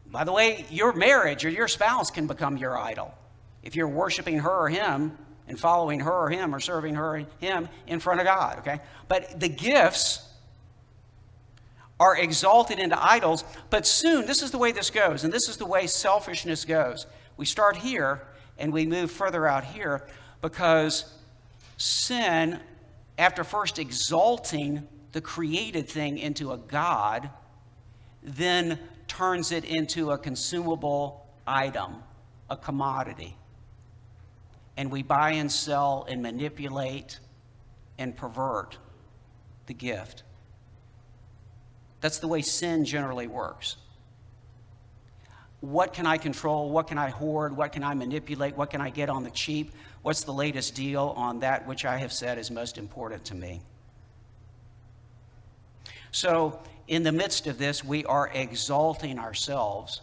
By 0.07 0.25
the 0.25 0.33
way, 0.33 0.65
your 0.71 0.93
marriage 0.93 1.45
or 1.45 1.51
your 1.51 1.69
spouse 1.69 2.11
can 2.11 2.27
become 2.27 2.57
your 2.57 2.79
idol. 2.79 3.15
if 3.65 3.75
you're 3.75 3.89
worshiping 3.89 4.39
her 4.39 4.51
or 4.51 4.69
him 4.69 5.17
and 5.49 5.59
following 5.59 6.01
her 6.01 6.13
or 6.13 6.31
him 6.31 6.55
or 6.55 6.61
serving 6.61 6.95
her 6.95 7.17
or 7.17 7.27
him 7.41 7.69
in 7.87 7.99
front 7.99 8.21
of 8.21 8.27
God, 8.27 8.59
okay? 8.59 8.79
But 9.09 9.41
the 9.41 9.49
gifts 9.49 10.24
are 12.01 12.17
exalted 12.17 12.79
into 12.79 13.03
idols, 13.03 13.45
but 13.71 13.87
soon, 13.87 14.27
this 14.27 14.43
is 14.43 14.51
the 14.51 14.59
way 14.59 14.73
this 14.73 14.91
goes, 14.91 15.25
and 15.25 15.33
this 15.33 15.49
is 15.49 15.57
the 15.57 15.67
way 15.67 15.87
selfishness 15.87 16.65
goes. 16.65 17.07
We 17.37 17.45
start 17.45 17.77
here 17.77 18.23
and 18.59 18.73
we 18.73 18.87
move 18.87 19.11
further 19.11 19.47
out 19.47 19.65
here 19.65 20.07
because 20.41 21.13
sin, 21.77 22.61
after 23.19 23.45
first 23.45 23.79
exalting 23.79 24.87
the 25.13 25.21
created 25.21 25.89
thing 25.89 26.19
into 26.19 26.53
a 26.53 26.59
God, 26.59 27.31
then 28.23 28.79
turns 29.07 29.53
it 29.53 29.65
into 29.65 30.11
a 30.11 30.19
consumable 30.19 31.27
item, 31.47 31.97
a 32.51 32.57
commodity. 32.57 33.37
And 34.77 34.91
we 34.91 35.03
buy 35.03 35.33
and 35.33 35.51
sell 35.51 36.07
and 36.09 36.21
manipulate 36.23 37.21
and 37.99 38.17
pervert 38.17 38.79
the 39.67 39.75
gift. 39.75 40.25
That's 42.05 42.19
the 42.19 42.29
way 42.29 42.43
sin 42.43 42.85
generally 42.85 43.29
works. 43.29 43.79
What 45.61 45.95
can 45.95 46.05
I 46.05 46.19
control? 46.19 46.69
What 46.69 46.87
can 46.87 46.99
I 46.99 47.09
hoard? 47.09 47.57
What 47.57 47.73
can 47.73 47.83
I 47.83 47.95
manipulate? 47.95 48.59
What 48.59 48.69
can 48.69 48.83
I 48.83 48.91
get 48.91 49.09
on 49.09 49.25
the 49.25 49.31
cheap? 49.31 49.73
What's 50.03 50.23
the 50.23 50.33
latest 50.35 50.75
deal 50.75 51.15
on 51.17 51.41
that 51.41 51.67
which 51.67 51.87
I 51.87 51.97
have 51.97 52.13
said 52.13 52.37
is 52.37 52.51
most 52.51 52.77
important 52.77 53.25
to 53.25 53.35
me? 53.35 53.63
So, 56.11 56.61
in 56.89 57.05
the 57.05 57.13
midst 57.13 57.47
of 57.47 57.57
this, 57.57 57.83
we 57.83 58.05
are 58.05 58.31
exalting 58.35 59.19
ourselves. 59.19 60.03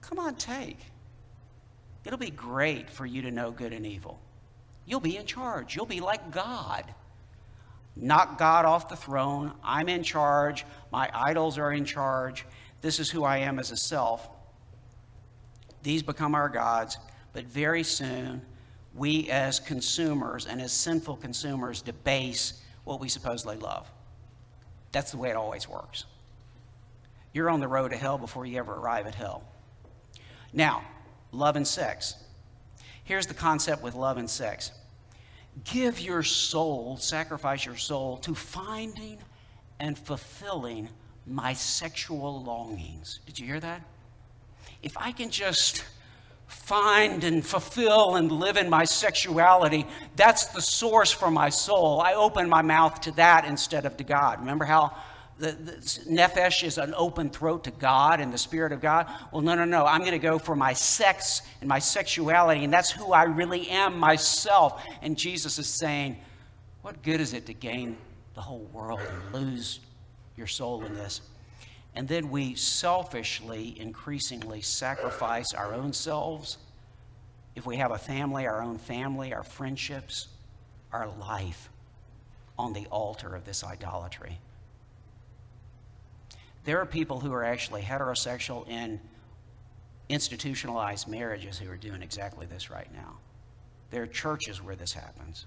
Come 0.00 0.18
on, 0.18 0.34
take. 0.34 0.80
It'll 2.04 2.18
be 2.18 2.30
great 2.30 2.90
for 2.90 3.06
you 3.06 3.22
to 3.22 3.30
know 3.30 3.52
good 3.52 3.72
and 3.72 3.86
evil. 3.86 4.20
You'll 4.84 4.98
be 4.98 5.16
in 5.16 5.26
charge, 5.26 5.76
you'll 5.76 5.86
be 5.86 6.00
like 6.00 6.32
God 6.32 6.92
knock 8.00 8.38
God 8.38 8.64
off 8.64 8.88
the 8.88 8.96
throne. 8.96 9.52
I'm 9.62 9.88
in 9.88 10.02
charge. 10.02 10.64
My 10.90 11.10
idols 11.12 11.58
are 11.58 11.72
in 11.72 11.84
charge. 11.84 12.44
This 12.80 12.98
is 12.98 13.10
who 13.10 13.24
I 13.24 13.38
am 13.38 13.58
as 13.58 13.70
a 13.70 13.76
self. 13.76 14.28
These 15.82 16.02
become 16.02 16.34
our 16.34 16.48
gods, 16.48 16.98
but 17.32 17.44
very 17.44 17.82
soon, 17.82 18.42
we 18.94 19.30
as 19.30 19.60
consumers 19.60 20.46
and 20.46 20.60
as 20.60 20.72
sinful 20.72 21.16
consumers 21.16 21.80
debase 21.82 22.62
what 22.84 23.00
we 23.00 23.08
supposedly 23.08 23.56
love. 23.56 23.90
That's 24.92 25.12
the 25.12 25.18
way 25.18 25.30
it 25.30 25.36
always 25.36 25.68
works. 25.68 26.06
You're 27.32 27.50
on 27.50 27.60
the 27.60 27.68
road 27.68 27.90
to 27.92 27.96
hell 27.96 28.18
before 28.18 28.44
you 28.44 28.58
ever 28.58 28.74
arrive 28.74 29.06
at 29.06 29.14
hell. 29.14 29.44
Now, 30.52 30.82
love 31.30 31.54
and 31.54 31.66
sex. 31.66 32.16
Here's 33.04 33.26
the 33.26 33.34
concept 33.34 33.82
with 33.82 33.94
love 33.94 34.16
and 34.18 34.28
sex 34.28 34.72
Give 35.64 36.00
your 36.00 36.22
soul, 36.22 36.96
sacrifice 36.96 37.64
your 37.66 37.76
soul 37.76 38.16
to 38.18 38.34
finding 38.34 39.18
and 39.78 39.98
fulfilling 39.98 40.88
my 41.26 41.52
sexual 41.52 42.42
longings. 42.42 43.20
Did 43.26 43.38
you 43.38 43.46
hear 43.46 43.60
that? 43.60 43.82
If 44.82 44.96
I 44.96 45.12
can 45.12 45.30
just 45.30 45.84
find 46.46 47.22
and 47.24 47.46
fulfill 47.46 48.16
and 48.16 48.32
live 48.32 48.56
in 48.56 48.68
my 48.68 48.84
sexuality, 48.84 49.86
that's 50.16 50.46
the 50.46 50.62
source 50.62 51.12
for 51.12 51.30
my 51.30 51.48
soul. 51.48 52.00
I 52.00 52.14
open 52.14 52.48
my 52.48 52.62
mouth 52.62 53.00
to 53.02 53.12
that 53.12 53.44
instead 53.44 53.86
of 53.86 53.96
to 53.98 54.04
God. 54.04 54.40
Remember 54.40 54.64
how 54.64 54.96
the, 55.40 55.52
the 55.52 55.72
nephesh 56.08 56.62
is 56.62 56.78
an 56.78 56.94
open 56.96 57.30
throat 57.30 57.64
to 57.64 57.70
God 57.70 58.20
and 58.20 58.32
the 58.32 58.38
Spirit 58.38 58.72
of 58.72 58.80
God. 58.80 59.06
Well, 59.32 59.42
no, 59.42 59.54
no, 59.54 59.64
no. 59.64 59.86
I'm 59.86 60.00
going 60.00 60.12
to 60.12 60.18
go 60.18 60.38
for 60.38 60.54
my 60.54 60.74
sex 60.74 61.42
and 61.60 61.68
my 61.68 61.78
sexuality, 61.78 62.62
and 62.64 62.72
that's 62.72 62.90
who 62.90 63.12
I 63.12 63.24
really 63.24 63.68
am 63.70 63.98
myself. 63.98 64.84
And 65.02 65.16
Jesus 65.16 65.58
is 65.58 65.66
saying, 65.66 66.18
What 66.82 67.02
good 67.02 67.20
is 67.20 67.32
it 67.32 67.46
to 67.46 67.54
gain 67.54 67.96
the 68.34 68.40
whole 68.40 68.68
world 68.72 69.00
and 69.00 69.34
lose 69.34 69.80
your 70.36 70.46
soul 70.46 70.84
in 70.84 70.94
this? 70.94 71.22
And 71.94 72.06
then 72.06 72.30
we 72.30 72.54
selfishly, 72.54 73.74
increasingly 73.80 74.60
sacrifice 74.60 75.54
our 75.54 75.74
own 75.74 75.92
selves. 75.92 76.58
If 77.56 77.66
we 77.66 77.76
have 77.76 77.90
a 77.90 77.98
family, 77.98 78.46
our 78.46 78.62
own 78.62 78.78
family, 78.78 79.34
our 79.34 79.42
friendships, 79.42 80.28
our 80.92 81.08
life 81.18 81.68
on 82.58 82.72
the 82.74 82.86
altar 82.86 83.34
of 83.34 83.44
this 83.44 83.64
idolatry. 83.64 84.38
There 86.64 86.80
are 86.80 86.86
people 86.86 87.20
who 87.20 87.32
are 87.32 87.44
actually 87.44 87.82
heterosexual 87.82 88.68
in 88.68 89.00
institutionalized 90.08 91.08
marriages 91.08 91.58
who 91.58 91.70
are 91.70 91.76
doing 91.76 92.02
exactly 92.02 92.46
this 92.46 92.70
right 92.70 92.92
now. 92.92 93.16
There 93.90 94.02
are 94.02 94.06
churches 94.06 94.62
where 94.62 94.76
this 94.76 94.92
happens. 94.92 95.46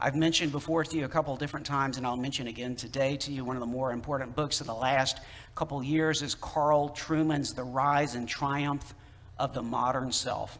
I've 0.00 0.16
mentioned 0.16 0.52
before 0.52 0.84
to 0.84 0.96
you 0.96 1.04
a 1.04 1.08
couple 1.08 1.36
different 1.36 1.66
times, 1.66 1.96
and 1.96 2.06
I'll 2.06 2.16
mention 2.16 2.46
again 2.46 2.76
today 2.76 3.16
to 3.18 3.32
you 3.32 3.44
one 3.44 3.56
of 3.56 3.60
the 3.60 3.66
more 3.66 3.92
important 3.92 4.34
books 4.34 4.60
of 4.60 4.66
the 4.66 4.74
last 4.74 5.20
couple 5.54 5.82
years 5.82 6.22
is 6.22 6.34
Carl 6.34 6.90
Trueman's 6.90 7.54
The 7.54 7.62
Rise 7.64 8.14
and 8.14 8.28
Triumph 8.28 8.94
of 9.38 9.54
the 9.54 9.62
Modern 9.62 10.12
Self. 10.12 10.58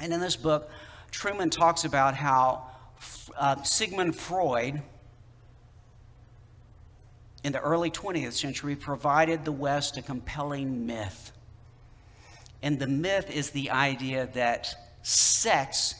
And 0.00 0.12
in 0.12 0.20
this 0.20 0.36
book, 0.36 0.70
Trueman 1.12 1.50
talks 1.50 1.84
about 1.84 2.14
how 2.14 2.66
uh, 3.38 3.62
Sigmund 3.62 4.16
Freud, 4.16 4.80
in 7.42 7.52
the 7.52 7.60
early 7.60 7.90
20th 7.90 8.32
century 8.32 8.76
provided 8.76 9.44
the 9.44 9.52
West 9.52 9.96
a 9.96 10.02
compelling 10.02 10.86
myth. 10.86 11.32
And 12.62 12.78
the 12.78 12.86
myth 12.86 13.30
is 13.30 13.50
the 13.50 13.70
idea 13.70 14.28
that 14.34 14.74
sex, 15.02 15.94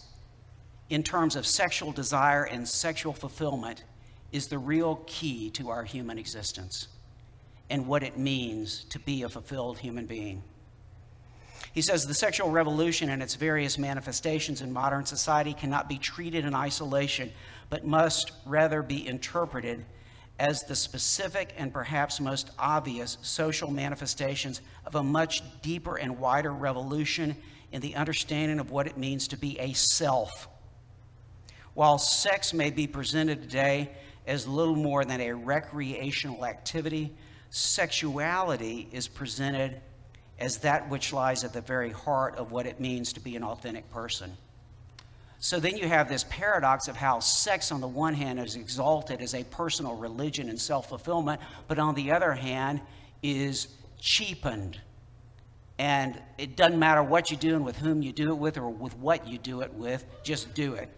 in 0.91 1.03
terms 1.03 1.37
of 1.37 1.47
sexual 1.47 1.93
desire 1.93 2.45
and 2.45 2.69
sexual 2.69 3.15
fulfillment, 3.15 3.85
is 4.33 4.49
the 4.49 4.59
real 4.59 5.03
key 5.07 5.51
to 5.51 5.71
our 5.71 5.83
human 5.83 6.19
existence 6.19 6.89
and 7.71 7.87
what 7.87 8.03
it 8.03 8.19
means 8.19 8.85
to 8.91 8.99
be 8.99 9.23
a 9.23 9.29
fulfilled 9.29 9.79
human 9.79 10.07
being. 10.07 10.43
He 11.73 11.83
says 11.83 12.07
the 12.07 12.15
sexual 12.15 12.51
revolution 12.51 13.11
and 13.11 13.23
its 13.23 13.37
various 13.37 13.79
manifestations 13.79 14.61
in 14.61 14.73
modern 14.73 15.07
society 15.07 15.55
cannot 15.55 15.89
be 15.89 15.99
treated 15.99 16.45
in 16.45 16.55
isolation, 16.55 17.33
but 17.69 17.87
must 17.87 18.33
rather 18.45 18.83
be 18.83 19.07
interpreted 19.07 19.85
as 20.41 20.63
the 20.63 20.75
specific 20.75 21.55
and 21.59 21.71
perhaps 21.71 22.19
most 22.19 22.51
obvious 22.59 23.19
social 23.21 23.71
manifestations 23.71 24.63
of 24.87 24.95
a 24.95 25.03
much 25.03 25.43
deeper 25.61 25.97
and 25.97 26.19
wider 26.19 26.51
revolution 26.51 27.37
in 27.73 27.83
the 27.83 27.95
understanding 27.95 28.59
of 28.59 28.71
what 28.71 28.87
it 28.87 28.97
means 28.97 29.29
to 29.29 29.37
be 29.37 29.59
a 29.61 29.75
self. 29.75 30.49
While 31.75 31.99
sex 31.99 32.55
may 32.55 32.71
be 32.71 32.87
presented 32.87 33.43
today 33.43 33.91
as 34.27 34.49
little 34.49 34.75
more 34.75 35.05
than 35.05 35.21
a 35.21 35.33
recreational 35.33 36.47
activity, 36.47 37.13
sexuality 37.51 38.89
is 38.93 39.09
presented 39.09 39.79
as 40.39 40.57
that 40.59 40.89
which 40.89 41.13
lies 41.13 41.45
at 41.45 41.53
the 41.53 41.61
very 41.61 41.91
heart 41.91 42.37
of 42.37 42.51
what 42.51 42.65
it 42.65 42.81
means 42.81 43.13
to 43.13 43.21
be 43.21 43.37
an 43.37 43.45
authentic 43.45 43.91
person. 43.93 44.33
So 45.43 45.59
then 45.59 45.79
you 45.79 45.89
have 45.89 46.07
this 46.09 46.25
paradox 46.29 46.87
of 46.87 46.97
how 46.97 47.19
sex, 47.21 47.73
on 47.73 47.81
the 47.81 47.89
one 47.89 48.13
hand, 48.13 48.39
is 48.39 48.57
exalted 48.57 49.23
as 49.23 49.35
a 49.35 49.43
personal 49.45 49.97
religion 49.97 50.51
and 50.51 50.61
self 50.61 50.91
fulfillment, 50.91 51.41
but 51.67 51.79
on 51.79 51.95
the 51.95 52.13
other 52.13 52.33
hand, 52.33 52.83
is 53.23 53.69
cheapened. 53.99 54.79
And 55.79 56.21
it 56.37 56.57
doesn't 56.57 56.79
matter 56.79 57.03
what 57.03 57.31
you 57.31 57.39
do 57.39 57.57
and 57.57 57.65
with 57.65 57.79
whom 57.79 58.03
you 58.03 58.13
do 58.13 58.29
it 58.29 58.35
with 58.35 58.59
or 58.59 58.69
with 58.69 58.95
what 58.99 59.27
you 59.27 59.39
do 59.39 59.63
it 59.63 59.73
with, 59.73 60.05
just 60.23 60.53
do 60.53 60.75
it. 60.75 60.91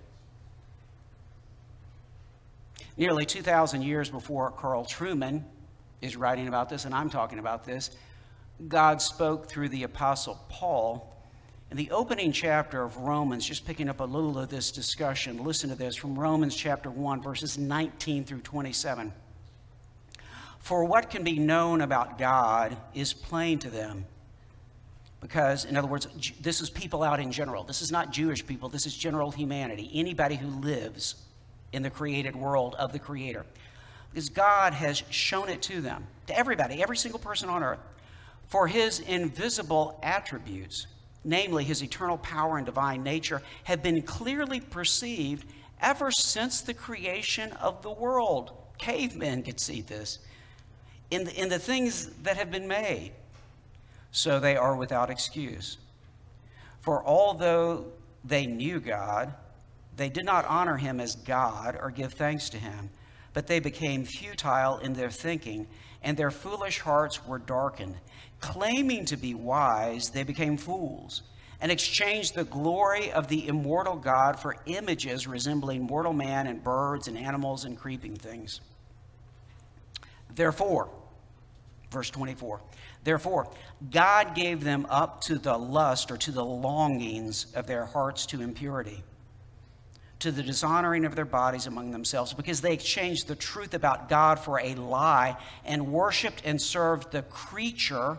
Nearly 2.96 3.24
2,000 3.24 3.82
years 3.82 4.10
before 4.10 4.50
Carl 4.50 4.84
Trueman 4.84 5.44
is 6.00 6.16
writing 6.16 6.48
about 6.48 6.68
this, 6.68 6.84
and 6.84 6.92
I'm 6.92 7.10
talking 7.10 7.38
about 7.38 7.64
this, 7.64 7.90
God 8.66 9.00
spoke 9.00 9.48
through 9.48 9.68
the 9.68 9.84
Apostle 9.84 10.44
Paul 10.48 11.11
in 11.72 11.78
the 11.78 11.90
opening 11.90 12.32
chapter 12.32 12.82
of 12.82 12.98
Romans, 12.98 13.46
just 13.46 13.64
picking 13.64 13.88
up 13.88 14.00
a 14.00 14.04
little 14.04 14.38
of 14.38 14.50
this 14.50 14.70
discussion, 14.70 15.42
listen 15.42 15.70
to 15.70 15.74
this 15.74 15.96
from 15.96 16.18
Romans 16.18 16.54
chapter 16.54 16.90
1, 16.90 17.22
verses 17.22 17.56
19 17.56 18.26
through 18.26 18.40
27. 18.40 19.10
For 20.58 20.84
what 20.84 21.08
can 21.08 21.24
be 21.24 21.38
known 21.38 21.80
about 21.80 22.18
God 22.18 22.76
is 22.92 23.14
plain 23.14 23.58
to 23.60 23.70
them. 23.70 24.04
Because, 25.22 25.64
in 25.64 25.78
other 25.78 25.88
words, 25.88 26.08
this 26.42 26.60
is 26.60 26.68
people 26.68 27.02
out 27.02 27.20
in 27.20 27.32
general. 27.32 27.64
This 27.64 27.80
is 27.80 27.90
not 27.90 28.12
Jewish 28.12 28.46
people, 28.46 28.68
this 28.68 28.84
is 28.84 28.94
general 28.94 29.30
humanity. 29.30 29.90
Anybody 29.94 30.36
who 30.36 30.48
lives 30.48 31.14
in 31.72 31.82
the 31.82 31.88
created 31.88 32.36
world 32.36 32.76
of 32.78 32.92
the 32.92 32.98
Creator. 32.98 33.46
Because 34.10 34.28
God 34.28 34.74
has 34.74 35.02
shown 35.08 35.48
it 35.48 35.62
to 35.62 35.80
them, 35.80 36.06
to 36.26 36.38
everybody, 36.38 36.82
every 36.82 36.98
single 36.98 37.18
person 37.18 37.48
on 37.48 37.62
earth. 37.62 37.80
For 38.48 38.66
his 38.66 39.00
invisible 39.00 39.98
attributes, 40.02 40.86
namely 41.24 41.64
his 41.64 41.82
eternal 41.82 42.18
power 42.18 42.56
and 42.56 42.66
divine 42.66 43.02
nature, 43.02 43.42
have 43.64 43.82
been 43.82 44.02
clearly 44.02 44.60
perceived 44.60 45.46
ever 45.80 46.10
since 46.10 46.60
the 46.60 46.74
creation 46.74 47.52
of 47.52 47.82
the 47.82 47.90
world. 47.90 48.52
Cavemen 48.78 49.42
could 49.42 49.60
see 49.60 49.80
this 49.80 50.18
in 51.10 51.24
the, 51.24 51.40
in 51.40 51.48
the 51.48 51.58
things 51.58 52.06
that 52.22 52.36
have 52.36 52.50
been 52.50 52.66
made. 52.66 53.12
So 54.10 54.40
they 54.40 54.56
are 54.56 54.76
without 54.76 55.10
excuse. 55.10 55.78
For 56.80 57.04
although 57.04 57.86
they 58.24 58.46
knew 58.46 58.80
God, 58.80 59.32
they 59.96 60.08
did 60.08 60.24
not 60.24 60.44
honor 60.46 60.76
him 60.76 61.00
as 61.00 61.16
God 61.16 61.76
or 61.80 61.90
give 61.90 62.14
thanks 62.14 62.48
to 62.50 62.58
him, 62.58 62.90
but 63.34 63.46
they 63.46 63.60
became 63.60 64.04
futile 64.04 64.78
in 64.78 64.94
their 64.94 65.10
thinking, 65.10 65.66
and 66.02 66.16
their 66.16 66.30
foolish 66.30 66.80
hearts 66.80 67.26
were 67.26 67.38
darkened. 67.38 67.96
Claiming 68.42 69.04
to 69.06 69.16
be 69.16 69.34
wise, 69.34 70.10
they 70.10 70.24
became 70.24 70.56
fools 70.56 71.22
and 71.60 71.70
exchanged 71.70 72.34
the 72.34 72.42
glory 72.42 73.12
of 73.12 73.28
the 73.28 73.46
immortal 73.46 73.94
God 73.94 74.38
for 74.38 74.56
images 74.66 75.28
resembling 75.28 75.82
mortal 75.82 76.12
man 76.12 76.48
and 76.48 76.62
birds 76.62 77.06
and 77.06 77.16
animals 77.16 77.64
and 77.64 77.78
creeping 77.78 78.16
things. 78.16 78.60
Therefore, 80.34 80.90
verse 81.92 82.10
24, 82.10 82.60
therefore, 83.04 83.48
God 83.92 84.34
gave 84.34 84.64
them 84.64 84.88
up 84.90 85.20
to 85.22 85.38
the 85.38 85.56
lust 85.56 86.10
or 86.10 86.16
to 86.16 86.32
the 86.32 86.44
longings 86.44 87.46
of 87.54 87.68
their 87.68 87.84
hearts 87.84 88.26
to 88.26 88.42
impurity, 88.42 89.04
to 90.18 90.32
the 90.32 90.42
dishonoring 90.42 91.04
of 91.04 91.14
their 91.14 91.24
bodies 91.24 91.68
among 91.68 91.92
themselves, 91.92 92.32
because 92.32 92.60
they 92.60 92.72
exchanged 92.72 93.28
the 93.28 93.36
truth 93.36 93.72
about 93.72 94.08
God 94.08 94.40
for 94.40 94.58
a 94.58 94.74
lie 94.74 95.36
and 95.64 95.92
worshiped 95.92 96.42
and 96.44 96.60
served 96.60 97.12
the 97.12 97.22
creature 97.22 98.18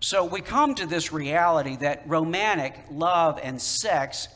So 0.00 0.24
we 0.24 0.40
come 0.40 0.74
to 0.74 0.86
this 0.86 1.12
reality 1.12 1.76
that 1.76 2.02
romantic 2.06 2.74
love 2.90 3.40
and 3.42 3.60
sex 3.60 4.28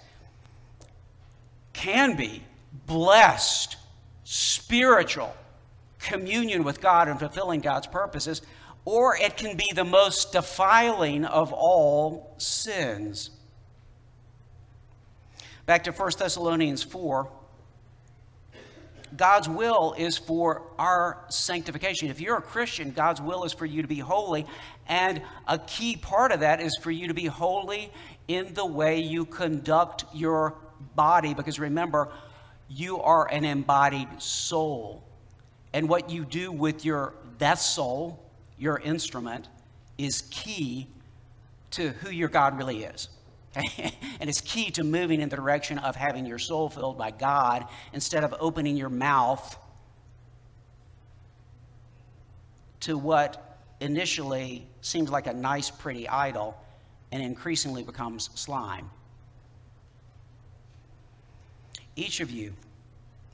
can 1.72 2.16
be 2.16 2.42
blessed, 2.86 3.76
spiritual 4.24 5.34
communion 6.00 6.64
with 6.64 6.80
God 6.80 7.08
and 7.08 7.18
fulfilling 7.18 7.60
God's 7.60 7.86
purposes, 7.86 8.42
or 8.84 9.16
it 9.16 9.36
can 9.36 9.56
be 9.56 9.68
the 9.74 9.84
most 9.84 10.32
defiling 10.32 11.24
of 11.24 11.52
all 11.52 12.34
sins. 12.38 13.30
Back 15.66 15.84
to 15.84 15.92
1 15.92 16.10
Thessalonians 16.18 16.82
4. 16.82 17.30
God's 19.16 19.48
will 19.48 19.94
is 19.98 20.16
for 20.16 20.62
our 20.78 21.24
sanctification. 21.28 22.10
If 22.10 22.20
you're 22.20 22.36
a 22.36 22.42
Christian, 22.42 22.92
God's 22.92 23.20
will 23.20 23.44
is 23.44 23.52
for 23.52 23.66
you 23.66 23.82
to 23.82 23.88
be 23.88 23.98
holy. 23.98 24.46
And 24.90 25.22
a 25.46 25.56
key 25.56 25.96
part 25.96 26.32
of 26.32 26.40
that 26.40 26.60
is 26.60 26.76
for 26.76 26.90
you 26.90 27.06
to 27.06 27.14
be 27.14 27.26
holy 27.26 27.92
in 28.26 28.52
the 28.54 28.66
way 28.66 28.98
you 28.98 29.24
conduct 29.24 30.04
your 30.12 30.56
body. 30.96 31.32
Because 31.32 31.60
remember, 31.60 32.08
you 32.68 33.00
are 33.00 33.32
an 33.32 33.44
embodied 33.44 34.20
soul. 34.20 35.04
And 35.72 35.88
what 35.88 36.10
you 36.10 36.24
do 36.24 36.50
with 36.50 36.84
your 36.84 37.14
vessel, 37.38 38.20
your 38.58 38.78
instrument, 38.78 39.48
is 39.96 40.24
key 40.30 40.88
to 41.70 41.90
who 41.90 42.10
your 42.10 42.28
God 42.28 42.58
really 42.58 42.82
is. 42.82 43.08
and 43.54 44.28
it's 44.28 44.40
key 44.40 44.72
to 44.72 44.82
moving 44.82 45.20
in 45.20 45.28
the 45.28 45.36
direction 45.36 45.78
of 45.78 45.94
having 45.94 46.26
your 46.26 46.38
soul 46.38 46.68
filled 46.68 46.98
by 46.98 47.12
God 47.12 47.64
instead 47.92 48.24
of 48.24 48.34
opening 48.40 48.76
your 48.76 48.88
mouth 48.88 49.56
to 52.80 52.98
what 52.98 53.49
initially 53.80 54.66
seems 54.80 55.10
like 55.10 55.26
a 55.26 55.32
nice, 55.32 55.70
pretty 55.70 56.08
idol 56.08 56.56
and 57.12 57.22
increasingly 57.22 57.82
becomes 57.82 58.30
slime. 58.34 58.90
Each 61.96 62.20
of 62.20 62.30
you 62.30 62.54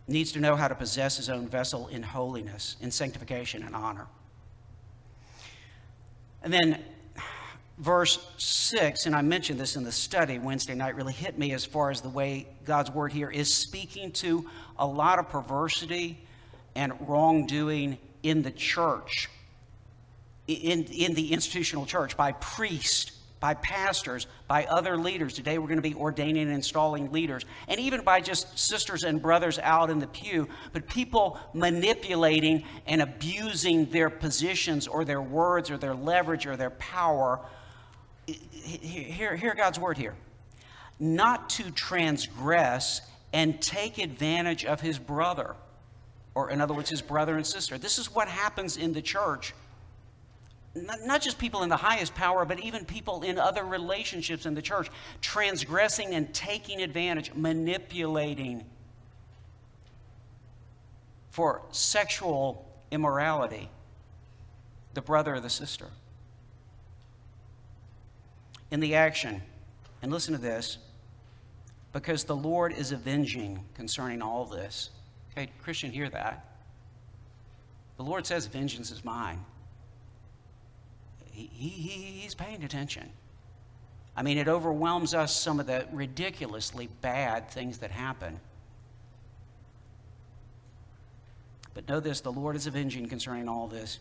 needs 0.08 0.32
to 0.32 0.40
know 0.40 0.56
how 0.56 0.68
to 0.68 0.74
possess 0.74 1.16
his 1.16 1.28
own 1.28 1.48
vessel 1.48 1.88
in 1.88 2.02
holiness, 2.02 2.76
in 2.80 2.90
sanctification, 2.90 3.62
and 3.62 3.74
honor. 3.74 4.06
And 6.42 6.52
then 6.52 6.82
verse 7.78 8.26
6, 8.38 9.06
and 9.06 9.14
I 9.14 9.22
mentioned 9.22 9.58
this 9.58 9.76
in 9.76 9.84
the 9.84 9.92
study 9.92 10.38
Wednesday 10.38 10.74
night, 10.74 10.94
really 10.94 11.12
hit 11.12 11.38
me 11.38 11.52
as 11.52 11.64
far 11.64 11.90
as 11.90 12.00
the 12.00 12.08
way 12.08 12.46
God's 12.64 12.90
word 12.90 13.12
here 13.12 13.30
is 13.30 13.52
speaking 13.52 14.12
to 14.12 14.48
a 14.78 14.86
lot 14.86 15.18
of 15.18 15.28
perversity 15.28 16.18
and 16.74 16.92
wrongdoing 17.08 17.98
in 18.22 18.42
the 18.42 18.50
church, 18.50 19.28
in, 20.46 20.84
in 20.84 21.14
the 21.14 21.32
institutional 21.32 21.86
church, 21.86 22.16
by 22.16 22.32
priests 22.32 23.12
by 23.40 23.54
pastors, 23.54 24.26
by 24.48 24.64
other 24.64 24.96
leaders. 24.96 25.34
Today 25.34 25.58
we're 25.58 25.66
going 25.66 25.76
to 25.76 25.82
be 25.82 25.94
ordaining 25.94 26.44
and 26.44 26.52
installing 26.52 27.12
leaders, 27.12 27.44
and 27.68 27.78
even 27.78 28.02
by 28.02 28.20
just 28.20 28.58
sisters 28.58 29.04
and 29.04 29.20
brothers 29.20 29.58
out 29.58 29.90
in 29.90 29.98
the 29.98 30.06
pew, 30.06 30.48
but 30.72 30.88
people 30.88 31.38
manipulating 31.52 32.64
and 32.86 33.02
abusing 33.02 33.86
their 33.86 34.08
positions 34.08 34.88
or 34.88 35.04
their 35.04 35.20
words 35.20 35.70
or 35.70 35.76
their 35.76 35.94
leverage 35.94 36.46
or 36.46 36.56
their 36.56 36.70
power. 36.70 37.40
Hear, 38.26 39.36
hear 39.36 39.54
God's 39.54 39.78
word 39.78 39.98
here. 39.98 40.14
Not 40.98 41.50
to 41.50 41.70
transgress 41.70 43.02
and 43.32 43.60
take 43.60 43.98
advantage 43.98 44.64
of 44.64 44.80
his 44.80 44.98
brother, 44.98 45.54
or 46.34 46.50
in 46.50 46.62
other 46.62 46.72
words, 46.72 46.88
his 46.88 47.02
brother 47.02 47.36
and 47.36 47.46
sister. 47.46 47.76
This 47.76 47.98
is 47.98 48.14
what 48.14 48.28
happens 48.28 48.78
in 48.78 48.94
the 48.94 49.02
church 49.02 49.52
not, 50.76 51.02
not 51.04 51.22
just 51.22 51.38
people 51.38 51.62
in 51.62 51.68
the 51.68 51.76
highest 51.76 52.14
power, 52.14 52.44
but 52.44 52.60
even 52.60 52.84
people 52.84 53.22
in 53.22 53.38
other 53.38 53.64
relationships 53.64 54.46
in 54.46 54.54
the 54.54 54.62
church, 54.62 54.90
transgressing 55.20 56.14
and 56.14 56.32
taking 56.34 56.82
advantage, 56.82 57.32
manipulating 57.34 58.64
for 61.30 61.62
sexual 61.70 62.66
immorality, 62.90 63.68
the 64.94 65.02
brother 65.02 65.34
or 65.34 65.40
the 65.40 65.50
sister. 65.50 65.86
In 68.70 68.80
the 68.80 68.94
action, 68.94 69.42
and 70.02 70.12
listen 70.12 70.34
to 70.34 70.40
this, 70.40 70.78
because 71.92 72.24
the 72.24 72.36
Lord 72.36 72.72
is 72.72 72.92
avenging 72.92 73.60
concerning 73.74 74.20
all 74.20 74.44
this. 74.44 74.90
Okay, 75.32 75.50
Christian, 75.62 75.90
hear 75.90 76.08
that. 76.10 76.44
The 77.96 78.02
Lord 78.02 78.26
says, 78.26 78.46
Vengeance 78.46 78.90
is 78.90 79.04
mine 79.04 79.44
he, 81.36 81.66
he, 81.66 82.20
he's 82.20 82.34
paying 82.34 82.64
attention. 82.64 83.10
I 84.16 84.22
mean, 84.22 84.38
it 84.38 84.48
overwhelms 84.48 85.12
us 85.12 85.38
some 85.38 85.60
of 85.60 85.66
the 85.66 85.86
ridiculously 85.92 86.88
bad 87.02 87.50
things 87.50 87.78
that 87.78 87.90
happen. 87.90 88.40
But 91.74 91.86
know 91.88 92.00
this 92.00 92.22
the 92.22 92.32
Lord 92.32 92.56
is 92.56 92.66
avenging 92.66 93.08
concerning 93.08 93.48
all 93.48 93.68
this. 93.68 93.98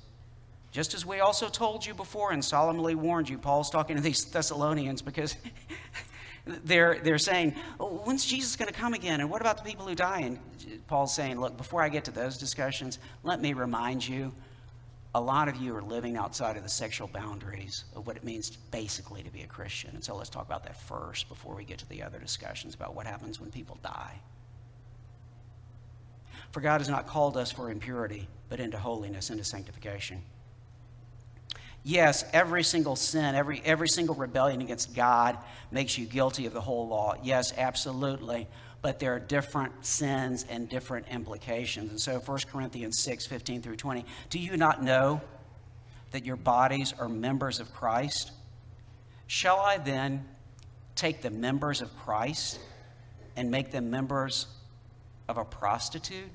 Just 0.71 0.93
as 0.93 1.05
we 1.05 1.19
also 1.19 1.49
told 1.49 1.85
you 1.85 1.93
before 1.93 2.31
and 2.31 2.43
solemnly 2.43 2.95
warned 2.95 3.27
you, 3.27 3.37
Paul's 3.37 3.69
talking 3.69 3.97
to 3.97 4.01
these 4.01 4.23
Thessalonians 4.23 5.01
because 5.01 5.35
they're, 6.63 6.99
they're 7.03 7.17
saying, 7.17 7.55
oh, 7.81 8.01
when's 8.05 8.25
Jesus 8.25 8.55
going 8.55 8.67
to 8.71 8.73
come 8.73 8.93
again? 8.93 9.19
And 9.19 9.29
what 9.29 9.41
about 9.41 9.57
the 9.57 9.63
people 9.63 9.85
who 9.85 9.95
die? 9.95 10.21
And 10.21 10.39
Paul's 10.87 11.13
saying, 11.13 11.39
look, 11.39 11.57
before 11.57 11.81
I 11.81 11.89
get 11.89 12.05
to 12.05 12.11
those 12.11 12.37
discussions, 12.37 12.99
let 13.23 13.41
me 13.41 13.53
remind 13.53 14.07
you 14.07 14.33
a 15.15 15.21
lot 15.21 15.47
of 15.47 15.55
you 15.55 15.73
are 15.73 15.81
living 15.81 16.17
outside 16.17 16.57
of 16.57 16.63
the 16.63 16.69
sexual 16.69 17.07
boundaries 17.07 17.85
of 17.95 18.05
what 18.05 18.17
it 18.17 18.23
means 18.25 18.49
basically 18.71 19.23
to 19.23 19.31
be 19.31 19.43
a 19.43 19.47
Christian. 19.47 19.91
And 19.93 20.03
so 20.03 20.13
let's 20.13 20.29
talk 20.29 20.45
about 20.45 20.65
that 20.65 20.77
first 20.77 21.29
before 21.29 21.55
we 21.55 21.63
get 21.63 21.77
to 21.79 21.87
the 21.87 22.03
other 22.03 22.19
discussions 22.19 22.75
about 22.75 22.95
what 22.95 23.07
happens 23.07 23.39
when 23.39 23.49
people 23.49 23.79
die. 23.81 24.19
For 26.51 26.59
God 26.59 26.81
has 26.81 26.89
not 26.89 27.07
called 27.07 27.37
us 27.37 27.49
for 27.49 27.71
impurity, 27.71 28.27
but 28.49 28.59
into 28.59 28.77
holiness, 28.77 29.29
into 29.29 29.45
sanctification. 29.45 30.21
Yes, 31.85 32.25
every 32.33 32.63
single 32.63 32.97
sin, 32.97 33.35
every, 33.35 33.61
every 33.63 33.87
single 33.87 34.15
rebellion 34.15 34.59
against 34.59 34.93
God 34.93 35.37
makes 35.71 35.97
you 35.97 36.05
guilty 36.05 36.45
of 36.45 36.51
the 36.51 36.59
whole 36.59 36.89
law. 36.89 37.15
Yes, 37.23 37.53
absolutely 37.57 38.47
but 38.85 38.99
there 38.99 39.15
are 39.15 39.19
different 39.19 39.83
sins 39.83 40.45
and 40.47 40.69
different 40.69 41.07
implications. 41.07 41.89
And 41.89 41.99
so 41.99 42.19
1 42.19 42.39
Corinthians 42.51 42.99
6 42.99 43.25
15 43.25 43.63
through 43.63 43.77
20. 43.77 44.05
Do 44.29 44.37
you 44.37 44.57
not 44.57 44.83
know 44.83 45.21
that 46.11 46.23
your 46.23 46.35
bodies 46.35 46.93
are 46.99 47.09
members 47.09 47.59
of 47.59 47.73
Christ? 47.73 48.29
Shall 49.25 49.57
I 49.59 49.79
then 49.79 50.23
take 50.93 51.23
the 51.23 51.31
members 51.31 51.81
of 51.81 51.97
Christ 51.97 52.59
and 53.35 53.49
make 53.49 53.71
them 53.71 53.89
members 53.89 54.45
of 55.27 55.39
a 55.39 55.45
prostitute? 55.45 56.29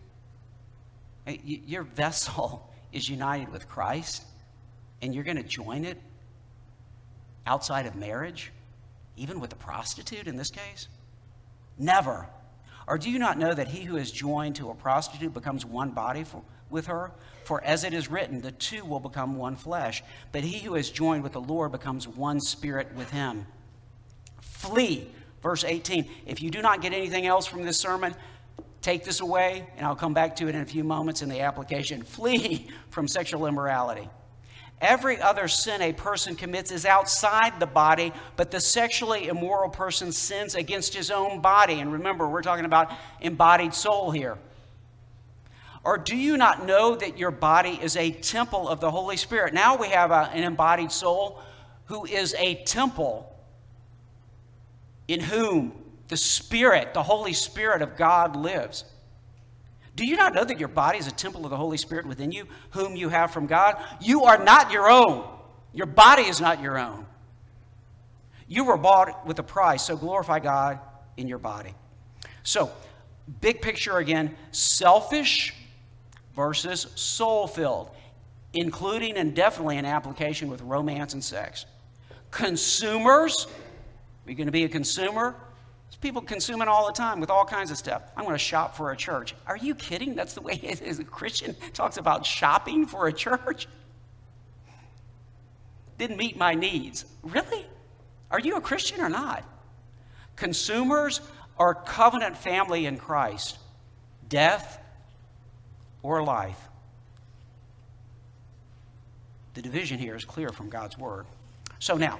Your 1.45 1.85
vessel 1.85 2.69
is 2.93 3.09
united 3.09 3.53
with 3.53 3.69
Christ, 3.69 4.25
and 5.03 5.15
you're 5.15 5.23
going 5.23 5.37
to 5.37 5.45
join 5.45 5.85
it 5.85 6.03
outside 7.47 7.87
of 7.87 7.95
marriage, 7.95 8.51
even 9.17 9.39
with 9.39 9.53
a 9.53 9.57
prostitute 9.57 10.27
in 10.27 10.37
this 10.37 10.51
case? 10.51 10.89
Never. 11.79 12.29
Or 12.91 12.99
do 12.99 13.09
you 13.09 13.21
not 13.21 13.39
know 13.39 13.55
that 13.55 13.69
he 13.69 13.85
who 13.85 13.97
is 13.97 14.11
joined 14.11 14.57
to 14.57 14.71
a 14.71 14.75
prostitute 14.75 15.33
becomes 15.33 15.65
one 15.65 15.91
body 15.91 16.25
for, 16.25 16.43
with 16.71 16.87
her? 16.87 17.13
For 17.45 17.63
as 17.63 17.85
it 17.85 17.95
is 17.95 18.11
written, 18.11 18.41
the 18.41 18.51
two 18.51 18.85
will 18.85 18.99
become 18.99 19.37
one 19.37 19.55
flesh. 19.55 20.03
But 20.33 20.43
he 20.43 20.59
who 20.59 20.75
is 20.75 20.91
joined 20.91 21.23
with 21.23 21.33
the 21.33 21.41
Lord 21.41 21.71
becomes 21.71 22.09
one 22.09 22.41
spirit 22.41 22.89
with 22.97 23.09
him. 23.13 23.47
Flee. 24.41 25.09
Verse 25.41 25.63
18. 25.63 26.11
If 26.27 26.43
you 26.43 26.51
do 26.51 26.63
not 26.63 26.83
get 26.83 26.93
anything 26.93 27.27
else 27.27 27.47
from 27.47 27.63
this 27.63 27.79
sermon, 27.79 28.13
take 28.83 29.05
this 29.05 29.21
away, 29.21 29.69
and 29.77 29.87
I'll 29.87 29.95
come 29.95 30.13
back 30.13 30.35
to 30.37 30.49
it 30.49 30.57
in 30.57 30.61
a 30.61 30.67
few 30.67 30.83
moments 30.83 31.23
in 31.23 31.29
the 31.29 31.43
application. 31.43 32.03
Flee 32.03 32.67
from 32.91 33.07
sexual 33.07 33.47
immorality. 33.47 34.09
Every 34.81 35.21
other 35.21 35.47
sin 35.47 35.83
a 35.83 35.93
person 35.93 36.37
commits 36.37 36.71
is 36.71 36.87
outside 36.87 37.61
the 37.61 37.67
body, 37.67 38.13
but 38.37 38.51
the 38.51 38.61
sexually 38.61 39.29
immoral 39.29 39.69
person 39.69 40.11
sins 40.11 40.55
against 40.55 40.95
his 40.95 41.11
own 41.11 41.41
body. 41.41 41.81
And 41.81 41.93
remember, 41.93 42.27
we're 42.27 42.43
talking 42.43 42.65
about 42.65 42.91
embodied 43.21 43.75
soul 43.75 44.11
here. 44.11 44.39
Or 45.85 45.99
do 45.99 46.17
you 46.17 46.37
not 46.37 46.67
know 46.67 46.95
that 46.95 47.19
your 47.19 47.31
body 47.31 47.79
is 47.83 47.97
a 47.97 48.11
temple 48.11 48.69
of 48.69 48.81
the 48.81 48.91
Holy 48.91 49.17
Spirit? 49.17 49.53
Now 49.53 49.77
we 49.77 49.89
have 49.89 50.11
a, 50.11 50.31
an 50.33 50.45
embodied 50.45 50.93
soul 50.93 51.41
who 51.87 52.07
is 52.07 52.35
a 52.39 52.57
temple 52.65 53.35
in 55.09 55.21
whom 55.21 55.73
the 56.09 56.17
Spirit, 56.17 56.95
the 56.95 57.03
Holy 57.03 57.33
Spirit 57.33 57.83
of 57.83 57.97
God 57.97 58.37
lives. 58.37 58.85
Do 60.01 60.07
you 60.07 60.17
not 60.17 60.35
know 60.35 60.45
that 60.45 60.59
your 60.59 60.71
body 60.71 60.97
is 60.97 61.07
a 61.07 61.11
temple 61.11 61.45
of 61.45 61.51
the 61.51 61.59
Holy 61.59 61.77
Spirit 61.77 62.07
within 62.07 62.33
you, 62.33 62.47
whom 62.71 62.97
you 62.97 63.11
have 63.11 63.33
from 63.33 63.47
God? 63.47 63.77
You 64.01 64.25
are 64.25 64.43
not 64.43 64.73
your 64.73 64.91
own. 64.91 65.29
Your 65.75 65.85
body 65.85 66.23
is 66.23 66.41
not 66.41 66.63
your 66.63 66.79
own. 66.79 67.05
You 68.49 68.65
were 68.65 68.79
bought 68.79 69.27
with 69.27 69.39
a 69.41 69.43
price, 69.43 69.83
so 69.83 69.99
glorify 69.99 70.39
God 70.39 70.79
in 71.19 71.29
your 71.29 71.37
body. 71.37 71.75
So, 72.45 72.71
big 73.43 73.61
picture 73.61 73.99
again 73.99 74.35
selfish 74.53 75.55
versus 76.35 76.87
soul 76.95 77.47
filled, 77.47 77.91
including 78.55 79.19
and 79.19 79.35
definitely 79.35 79.77
an 79.77 79.85
application 79.85 80.49
with 80.49 80.63
romance 80.63 81.13
and 81.13 81.23
sex. 81.23 81.67
Consumers, 82.31 83.49
are 84.25 84.31
you 84.31 84.35
going 84.35 84.47
to 84.47 84.51
be 84.51 84.65
a 84.65 84.69
consumer? 84.71 85.37
People 86.01 86.23
consuming 86.23 86.69
all 86.69 86.87
the 86.87 86.93
time 86.93 87.21
with 87.21 87.31
all 87.31 87.45
kinds 87.45 87.71
of 87.71 87.77
stuff. 87.77 88.03
I'm 88.17 88.25
going 88.25 88.35
to 88.35 88.39
shop 88.39 88.77
for 88.77 88.91
a 88.91 88.97
church. 88.97 89.35
Are 89.47 89.57
you 89.57 89.75
kidding? 89.75 90.15
That's 90.15 90.35
the 90.35 90.41
way 90.41 90.55
it 90.63 90.83
is. 90.83 90.99
A 90.99 91.05
Christian 91.05 91.55
talks 91.73 91.97
about 91.97 92.25
shopping 92.25 92.87
for 92.87 93.07
a 93.07 93.13
church. 93.13 93.69
Didn't 95.99 96.17
meet 96.17 96.37
my 96.39 96.55
needs. 96.55 97.05
Really? 97.23 97.67
Are 98.31 98.41
you 98.41 98.57
a 98.57 98.61
Christian 98.61 99.01
or 99.01 99.11
not? 99.11 99.45
Consumers 100.37 101.21
are 101.59 101.75
covenant 101.75 102.37
family 102.37 102.87
in 102.87 102.97
Christ. 102.97 103.59
Death 104.29 104.81
or 106.03 106.23
life. 106.23 106.59
The 109.53 109.61
division 109.63 109.99
here 109.99 110.17
is 110.17 110.25
clear 110.25 110.49
from 110.51 110.71
God's 110.71 110.97
word. 110.97 111.27
So 111.81 111.97
now, 111.97 112.19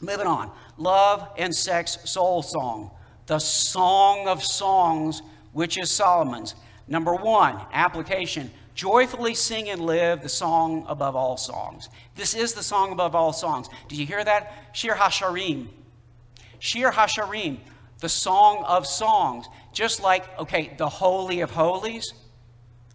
Moving 0.00 0.26
on. 0.26 0.50
Love 0.76 1.28
and 1.38 1.54
sex 1.54 1.98
soul 2.04 2.42
song. 2.42 2.90
The 3.26 3.38
song 3.38 4.28
of 4.28 4.42
songs, 4.42 5.22
which 5.52 5.78
is 5.78 5.90
Solomon's. 5.90 6.54
Number 6.88 7.14
one, 7.14 7.58
application. 7.72 8.50
Joyfully 8.74 9.34
sing 9.34 9.70
and 9.70 9.86
live 9.86 10.22
the 10.22 10.28
song 10.28 10.84
above 10.88 11.14
all 11.14 11.36
songs. 11.36 11.88
This 12.16 12.34
is 12.34 12.54
the 12.54 12.62
song 12.62 12.92
above 12.92 13.14
all 13.14 13.32
songs. 13.32 13.68
Did 13.88 13.98
you 13.98 14.06
hear 14.06 14.22
that? 14.24 14.52
Shir 14.72 14.94
Hasharim. 14.94 15.68
Shir 16.58 16.90
Hasharim, 16.90 17.58
the 18.00 18.08
song 18.08 18.64
of 18.66 18.86
songs. 18.86 19.46
Just 19.72 20.02
like, 20.02 20.24
okay, 20.38 20.72
the 20.76 20.88
Holy 20.88 21.40
of 21.40 21.50
Holies. 21.50 22.12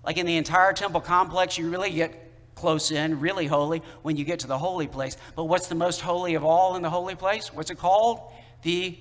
Like 0.04 0.18
in 0.18 0.26
the 0.26 0.38
entire 0.38 0.74
temple 0.74 1.02
complex, 1.02 1.58
you 1.58 1.70
really 1.70 1.92
get 1.92 2.29
close 2.60 2.92
in, 2.92 3.20
really 3.20 3.48
holy, 3.48 3.82
when 4.02 4.18
you 4.18 4.26
get 4.26 4.40
to 4.42 4.48
the 4.48 4.58
holy 4.58 4.88
place. 4.88 5.18
But 5.36 5.46
what's 5.46 5.68
the 5.68 5.76
most 5.76 6.02
holy 6.02 6.36
of 6.36 6.44
all 6.44 6.76
in 6.76 6.82
the 6.82 6.90
holy 6.90 7.16
place? 7.16 7.54
What's 7.54 7.72
it 7.72 7.78
called? 7.78 8.22
The 8.64 8.98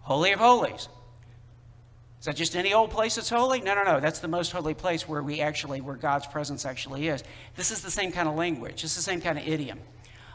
Holy 0.00 0.32
of 0.32 0.40
Holies. 0.40 0.88
Is 2.20 2.26
that 2.26 2.36
just 2.36 2.56
any 2.56 2.74
old 2.74 2.90
place 2.90 3.14
that's 3.14 3.30
holy? 3.30 3.60
No, 3.60 3.74
no, 3.74 3.84
no. 3.84 4.00
That's 4.00 4.18
the 4.18 4.28
most 4.28 4.52
holy 4.52 4.74
place 4.74 5.08
where 5.08 5.22
we 5.22 5.40
actually, 5.40 5.80
where 5.80 5.96
God's 5.96 6.26
presence 6.26 6.66
actually 6.66 7.08
is. 7.08 7.22
This 7.56 7.70
is 7.70 7.80
the 7.80 7.90
same 7.90 8.10
kind 8.10 8.28
of 8.28 8.34
language. 8.34 8.84
It's 8.84 8.96
the 8.96 9.02
same 9.02 9.20
kind 9.20 9.38
of 9.38 9.46
idiom. 9.46 9.78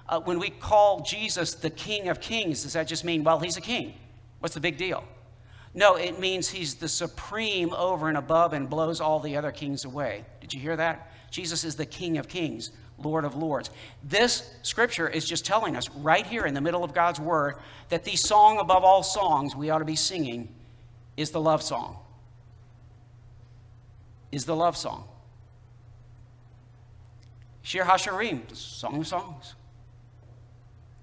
Uh, 0.07 0.19
when 0.21 0.39
we 0.39 0.49
call 0.49 1.01
Jesus 1.01 1.55
the 1.55 1.69
King 1.69 2.09
of 2.09 2.21
Kings, 2.21 2.63
does 2.63 2.73
that 2.73 2.87
just 2.87 3.03
mean, 3.03 3.23
well, 3.23 3.39
he's 3.39 3.57
a 3.57 3.61
king? 3.61 3.93
What's 4.39 4.55
the 4.55 4.61
big 4.61 4.77
deal? 4.77 5.03
No, 5.73 5.95
it 5.95 6.19
means 6.19 6.49
he's 6.49 6.75
the 6.75 6.87
supreme 6.87 7.73
over 7.73 8.07
and 8.07 8.17
above 8.17 8.53
and 8.53 8.69
blows 8.69 9.01
all 9.01 9.19
the 9.19 9.37
other 9.37 9.51
kings 9.51 9.85
away. 9.85 10.23
Did 10.39 10.53
you 10.53 10.59
hear 10.59 10.75
that? 10.75 11.11
Jesus 11.33 11.63
is 11.63 11.75
the 11.75 11.85
King 11.87 12.19
of 12.19 12.27
Kings, 12.27 12.69
Lord 12.99 13.25
of 13.25 13.35
Lords. 13.35 13.71
This 14.03 14.53
scripture 14.61 15.09
is 15.09 15.27
just 15.27 15.43
telling 15.43 15.75
us 15.75 15.89
right 15.89 16.27
here 16.27 16.45
in 16.45 16.53
the 16.53 16.61
middle 16.61 16.83
of 16.83 16.93
God's 16.93 17.19
Word 17.19 17.55
that 17.89 18.03
the 18.03 18.15
song 18.15 18.59
above 18.59 18.83
all 18.83 19.01
songs 19.01 19.55
we 19.55 19.71
ought 19.71 19.79
to 19.79 19.85
be 19.85 19.95
singing 19.95 20.53
is 21.17 21.31
the 21.31 21.41
love 21.41 21.63
song. 21.63 21.97
Is 24.31 24.45
the 24.45 24.55
love 24.55 24.77
song. 24.77 25.05
Shir 27.63 27.83
Hasharim, 27.83 28.47
the 28.47 28.55
Song 28.55 28.99
of 28.99 29.07
Songs. 29.07 29.55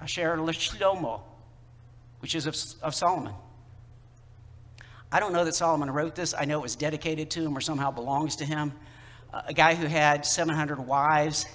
Asher 0.01 0.37
Shlomo, 0.37 1.23
which 2.21 2.37
is 2.37 2.47
of, 2.47 2.55
of 2.85 2.95
Solomon. 2.95 3.35
I 5.11 5.19
don't 5.19 5.33
know 5.33 5.45
that 5.45 5.57
Solomon 5.57 5.91
wrote 5.91 6.15
this. 6.15 6.35
I 6.39 6.45
know 6.45 6.61
it 6.61 6.63
was 6.63 6.77
dedicated 6.77 7.31
to 7.31 7.45
him 7.45 7.59
or 7.59 7.61
somehow 7.61 7.91
belongs 7.91 8.37
to 8.37 8.45
him 8.45 8.73
a 9.33 9.53
guy 9.53 9.75
who 9.75 9.87
had 9.87 10.27
700 10.27 10.79
wives 10.79 11.47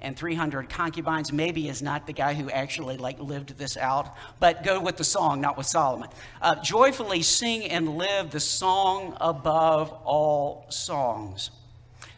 and 0.00 0.16
300 0.16 0.68
concubines 0.68 1.32
maybe 1.32 1.68
is 1.68 1.82
not 1.82 2.06
the 2.06 2.12
guy 2.12 2.34
who 2.34 2.48
actually 2.50 2.96
like 2.96 3.18
lived 3.18 3.58
this 3.58 3.76
out. 3.76 4.14
But 4.38 4.62
go 4.62 4.80
with 4.80 4.96
the 4.96 5.04
song 5.04 5.40
not 5.40 5.56
with 5.56 5.66
solomon. 5.66 6.08
Uh, 6.40 6.56
joyfully 6.62 7.22
sing 7.22 7.64
and 7.64 7.96
live 7.96 8.30
the 8.30 8.40
song 8.40 9.16
above 9.20 9.92
all 10.04 10.66
songs. 10.68 11.50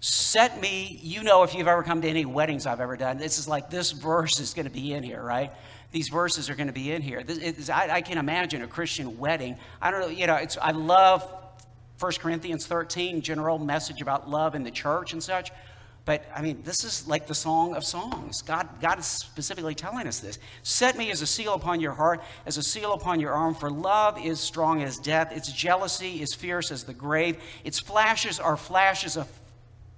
Set 0.01 0.61
me 0.61 0.99
you 1.03 1.23
know 1.23 1.43
if 1.43 1.55
you've 1.55 1.69
ever 1.69 1.83
come 1.83 2.03
to 2.03 2.09
any 2.09 2.25
weddings 2.25 2.65
i've 2.67 2.81
ever 2.81 2.97
done 2.97 3.19
this 3.19 3.39
is 3.39 3.47
like 3.47 3.69
this 3.69 3.91
verse 3.91 4.41
is 4.41 4.55
going 4.55 4.67
to 4.67 4.73
be 4.73 4.93
in 4.93 5.03
here 5.03 5.23
right? 5.23 5.51
These 5.93 6.09
verses 6.09 6.49
are 6.49 6.55
going 6.55 6.69
to 6.69 6.73
be 6.73 6.93
in 6.93 7.03
here. 7.03 7.25
This, 7.25 7.69
I, 7.69 7.97
I 7.97 8.01
can 8.01 8.17
imagine 8.19 8.63
a 8.63 8.67
christian 8.67 9.19
wedding. 9.19 9.57
I 9.81 9.91
don't 9.91 10.01
know 10.01 10.09
you 10.09 10.27
know 10.27 10.37
it's 10.37 10.59
i 10.59 10.73
love 10.73 11.40
1 12.01 12.13
Corinthians 12.13 12.67
13, 12.67 13.21
general 13.21 13.59
message 13.59 14.01
about 14.01 14.29
love 14.29 14.55
in 14.55 14.63
the 14.63 14.71
church 14.71 15.13
and 15.13 15.23
such. 15.23 15.51
But 16.07 16.25
I 16.35 16.41
mean, 16.41 16.63
this 16.65 16.83
is 16.83 17.07
like 17.07 17.27
the 17.27 17.35
song 17.35 17.77
of 17.77 17.85
songs. 17.85 18.41
God, 18.41 18.67
God 18.81 18.99
is 18.99 19.05
specifically 19.05 19.75
telling 19.75 20.07
us 20.07 20.19
this. 20.19 20.39
Set 20.63 20.97
me 20.97 21.11
as 21.11 21.21
a 21.21 21.27
seal 21.27 21.53
upon 21.53 21.79
your 21.79 21.93
heart, 21.93 22.23
as 22.47 22.57
a 22.57 22.63
seal 22.63 22.95
upon 22.95 23.21
your 23.21 23.33
arm, 23.33 23.55
for 23.55 23.71
love 23.71 24.19
is 24.19 24.41
strong 24.41 24.83
as 24.83 24.97
death. 24.97 25.31
Its 25.31 25.53
jealousy 25.53 26.23
is 26.23 26.35
fierce 26.35 26.71
as 26.71 26.85
the 26.85 26.95
grave. 26.95 27.37
Its 27.65 27.79
flashes 27.79 28.41
are 28.41 28.57
flashes 28.57 29.19
of 29.19 29.29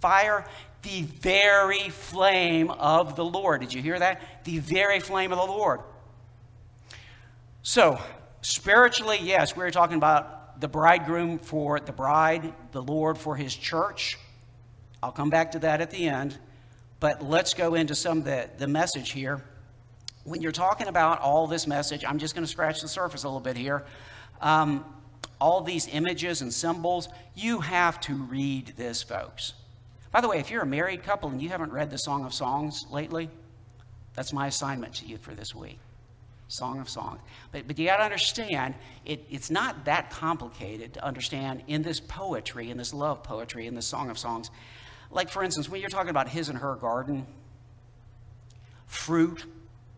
fire, 0.00 0.44
the 0.82 1.02
very 1.02 1.88
flame 1.88 2.68
of 2.72 3.14
the 3.14 3.24
Lord. 3.24 3.60
Did 3.60 3.72
you 3.72 3.80
hear 3.80 4.00
that? 4.00 4.44
The 4.44 4.58
very 4.58 4.98
flame 4.98 5.30
of 5.30 5.38
the 5.38 5.44
Lord. 5.44 5.80
So, 7.62 8.00
spiritually, 8.40 9.20
yes, 9.22 9.54
we 9.54 9.62
we're 9.62 9.70
talking 9.70 9.98
about 9.98 10.41
the 10.58 10.68
bridegroom 10.68 11.38
for 11.38 11.80
the 11.80 11.92
bride, 11.92 12.52
the 12.72 12.82
Lord 12.82 13.18
for 13.18 13.36
his 13.36 13.54
church. 13.54 14.18
I'll 15.02 15.12
come 15.12 15.30
back 15.30 15.52
to 15.52 15.58
that 15.60 15.80
at 15.80 15.90
the 15.90 16.08
end. 16.08 16.38
But 17.00 17.22
let's 17.22 17.54
go 17.54 17.74
into 17.74 17.94
some 17.96 18.18
of 18.18 18.24
the, 18.24 18.48
the 18.58 18.68
message 18.68 19.10
here. 19.10 19.42
When 20.24 20.40
you're 20.40 20.52
talking 20.52 20.86
about 20.86 21.20
all 21.20 21.48
this 21.48 21.66
message, 21.66 22.04
I'm 22.04 22.18
just 22.18 22.34
going 22.34 22.44
to 22.44 22.50
scratch 22.50 22.80
the 22.80 22.86
surface 22.86 23.24
a 23.24 23.28
little 23.28 23.40
bit 23.40 23.56
here. 23.56 23.84
Um, 24.40 24.84
all 25.40 25.60
these 25.62 25.88
images 25.88 26.42
and 26.42 26.52
symbols, 26.52 27.08
you 27.34 27.58
have 27.58 28.00
to 28.02 28.14
read 28.14 28.74
this, 28.76 29.02
folks. 29.02 29.54
By 30.12 30.20
the 30.20 30.28
way, 30.28 30.38
if 30.38 30.50
you're 30.50 30.62
a 30.62 30.66
married 30.66 31.02
couple 31.02 31.30
and 31.30 31.42
you 31.42 31.48
haven't 31.48 31.72
read 31.72 31.90
the 31.90 31.96
Song 31.96 32.24
of 32.24 32.32
Songs 32.32 32.86
lately, 32.92 33.28
that's 34.14 34.32
my 34.32 34.46
assignment 34.46 34.94
to 34.96 35.06
you 35.06 35.16
for 35.16 35.34
this 35.34 35.54
week. 35.54 35.80
Song 36.52 36.80
of 36.80 36.88
Songs. 36.88 37.20
But, 37.50 37.66
but 37.66 37.78
you 37.78 37.86
got 37.86 37.96
to 37.96 38.04
understand, 38.04 38.74
it, 39.06 39.24
it's 39.30 39.50
not 39.50 39.86
that 39.86 40.10
complicated 40.10 40.94
to 40.94 41.04
understand 41.04 41.62
in 41.66 41.82
this 41.82 41.98
poetry, 41.98 42.70
in 42.70 42.76
this 42.76 42.92
love 42.92 43.22
poetry, 43.22 43.66
in 43.66 43.74
the 43.74 43.82
Song 43.82 44.10
of 44.10 44.18
Songs. 44.18 44.50
Like, 45.10 45.30
for 45.30 45.42
instance, 45.42 45.68
when 45.68 45.80
you're 45.80 45.90
talking 45.90 46.10
about 46.10 46.28
his 46.28 46.50
and 46.50 46.58
her 46.58 46.74
garden, 46.74 47.26
fruit, 48.86 49.46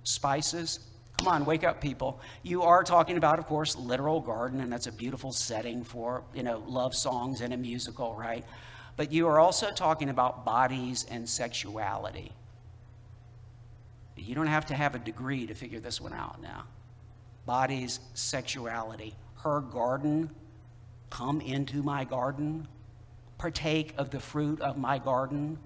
spices, 0.05 0.79
come 1.19 1.27
on, 1.27 1.45
wake 1.45 1.65
up, 1.65 1.81
people. 1.81 2.21
You 2.45 2.63
are 2.63 2.85
talking 2.85 3.17
about, 3.17 3.41
of 3.41 3.47
course, 3.47 3.75
literal 3.75 4.21
garden, 4.21 4.61
and 4.61 4.73
that's 4.73 4.87
a 4.87 4.93
beautiful 4.93 5.33
setting 5.33 5.83
for, 5.83 6.23
you 6.33 6.45
know, 6.45 6.63
love 6.69 6.95
songs 6.95 7.41
and 7.41 7.53
a 7.53 7.57
musical, 7.57 8.15
right? 8.15 8.45
But 8.97 9.11
you 9.11 9.27
are 9.27 9.41
also 9.41 9.73
talking 9.73 10.09
about 10.09 10.45
bodies 10.45 11.05
and 11.11 11.29
sexuality. 11.29 12.31
You 14.17 14.35
don't 14.35 14.47
have 14.47 14.67
to 14.67 14.75
have 14.75 14.95
a 14.95 14.99
degree 14.99 15.47
to 15.47 15.55
figure 15.55 15.81
this 15.81 16.01
one 16.01 16.13
out 16.13 16.41
now. 16.41 16.65
Bodies, 17.47 18.01
sexuality. 18.15 19.15
Her 19.43 19.61
garden, 19.61 20.31
Come 21.15 21.41
into 21.41 21.81
my 21.81 22.03
garden, 22.03 22.67
partake 23.39 23.95
of 23.97 24.11
the 24.11 24.19
fruit 24.19 24.61
of 24.61 24.77
my 24.77 24.99
garden. 24.99 25.61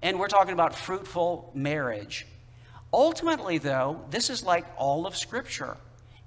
And 0.00 0.18
we're 0.18 0.28
talking 0.28 0.54
about 0.54 0.74
fruitful 0.74 1.50
marriage. 1.52 2.26
Ultimately, 2.90 3.58
though, 3.58 4.00
this 4.08 4.30
is 4.30 4.42
like 4.42 4.64
all 4.78 5.06
of 5.06 5.14
Scripture. 5.14 5.76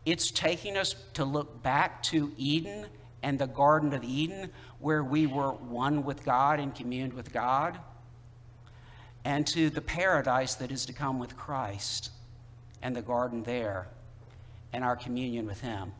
It's 0.05 0.29
taking 0.29 0.77
us 0.77 0.93
to 1.15 1.25
look 1.25 1.63
back 1.63 2.03
to 2.03 2.31
Eden 2.37 2.85
and 3.23 3.39
the 3.39 3.47
Garden 3.47 3.93
of 3.93 4.03
Eden, 4.03 4.51
where 4.77 5.03
we 5.03 5.25
were 5.25 5.53
one 5.53 6.03
with 6.03 6.23
God 6.23 6.59
and 6.59 6.75
communed 6.75 7.13
with 7.13 7.33
God, 7.33 7.79
and 9.25 9.45
to 9.47 9.69
the 9.69 9.81
paradise 9.81 10.55
that 10.55 10.71
is 10.71 10.85
to 10.85 10.93
come 10.93 11.19
with 11.19 11.35
Christ 11.35 12.11
and 12.81 12.95
the 12.95 13.01
garden 13.01 13.43
there 13.43 13.87
and 14.73 14.83
our 14.83 14.95
communion 14.95 15.45
with 15.45 15.61
Him. 15.61 15.91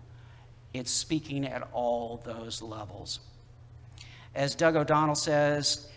It's 0.73 0.91
speaking 0.91 1.45
at 1.45 1.67
all 1.73 2.21
those 2.23 2.62
levels. 2.62 3.19
As 4.36 4.55
Doug 4.55 4.75
O'Donnell 4.75 5.15
says, 5.15 5.88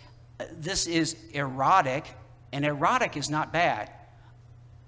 this 0.51 0.87
is 0.87 1.15
erotic, 1.33 2.05
and 2.51 2.65
erotic 2.65 3.15
is 3.15 3.29
not 3.29 3.53
bad. 3.53 3.91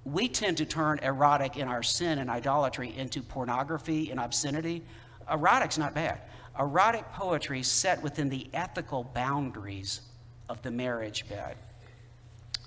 We 0.03 0.27
tend 0.27 0.57
to 0.57 0.65
turn 0.65 0.99
erotic 0.99 1.57
in 1.57 1.67
our 1.67 1.83
sin 1.83 2.19
and 2.19 2.29
idolatry 2.29 2.93
into 2.97 3.21
pornography 3.21 4.11
and 4.11 4.19
obscenity. 4.19 4.83
Erotic's 5.29 5.77
not 5.77 5.93
bad. 5.93 6.21
Erotic 6.59 7.11
poetry 7.11 7.63
set 7.63 8.01
within 8.01 8.29
the 8.29 8.47
ethical 8.53 9.03
boundaries 9.03 10.01
of 10.49 10.61
the 10.61 10.71
marriage 10.71 11.27
bed. 11.27 11.57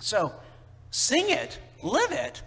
So, 0.01 0.33
sing 0.91 1.31
it, 1.31 1.59
live 1.83 2.13
it. 2.13 2.43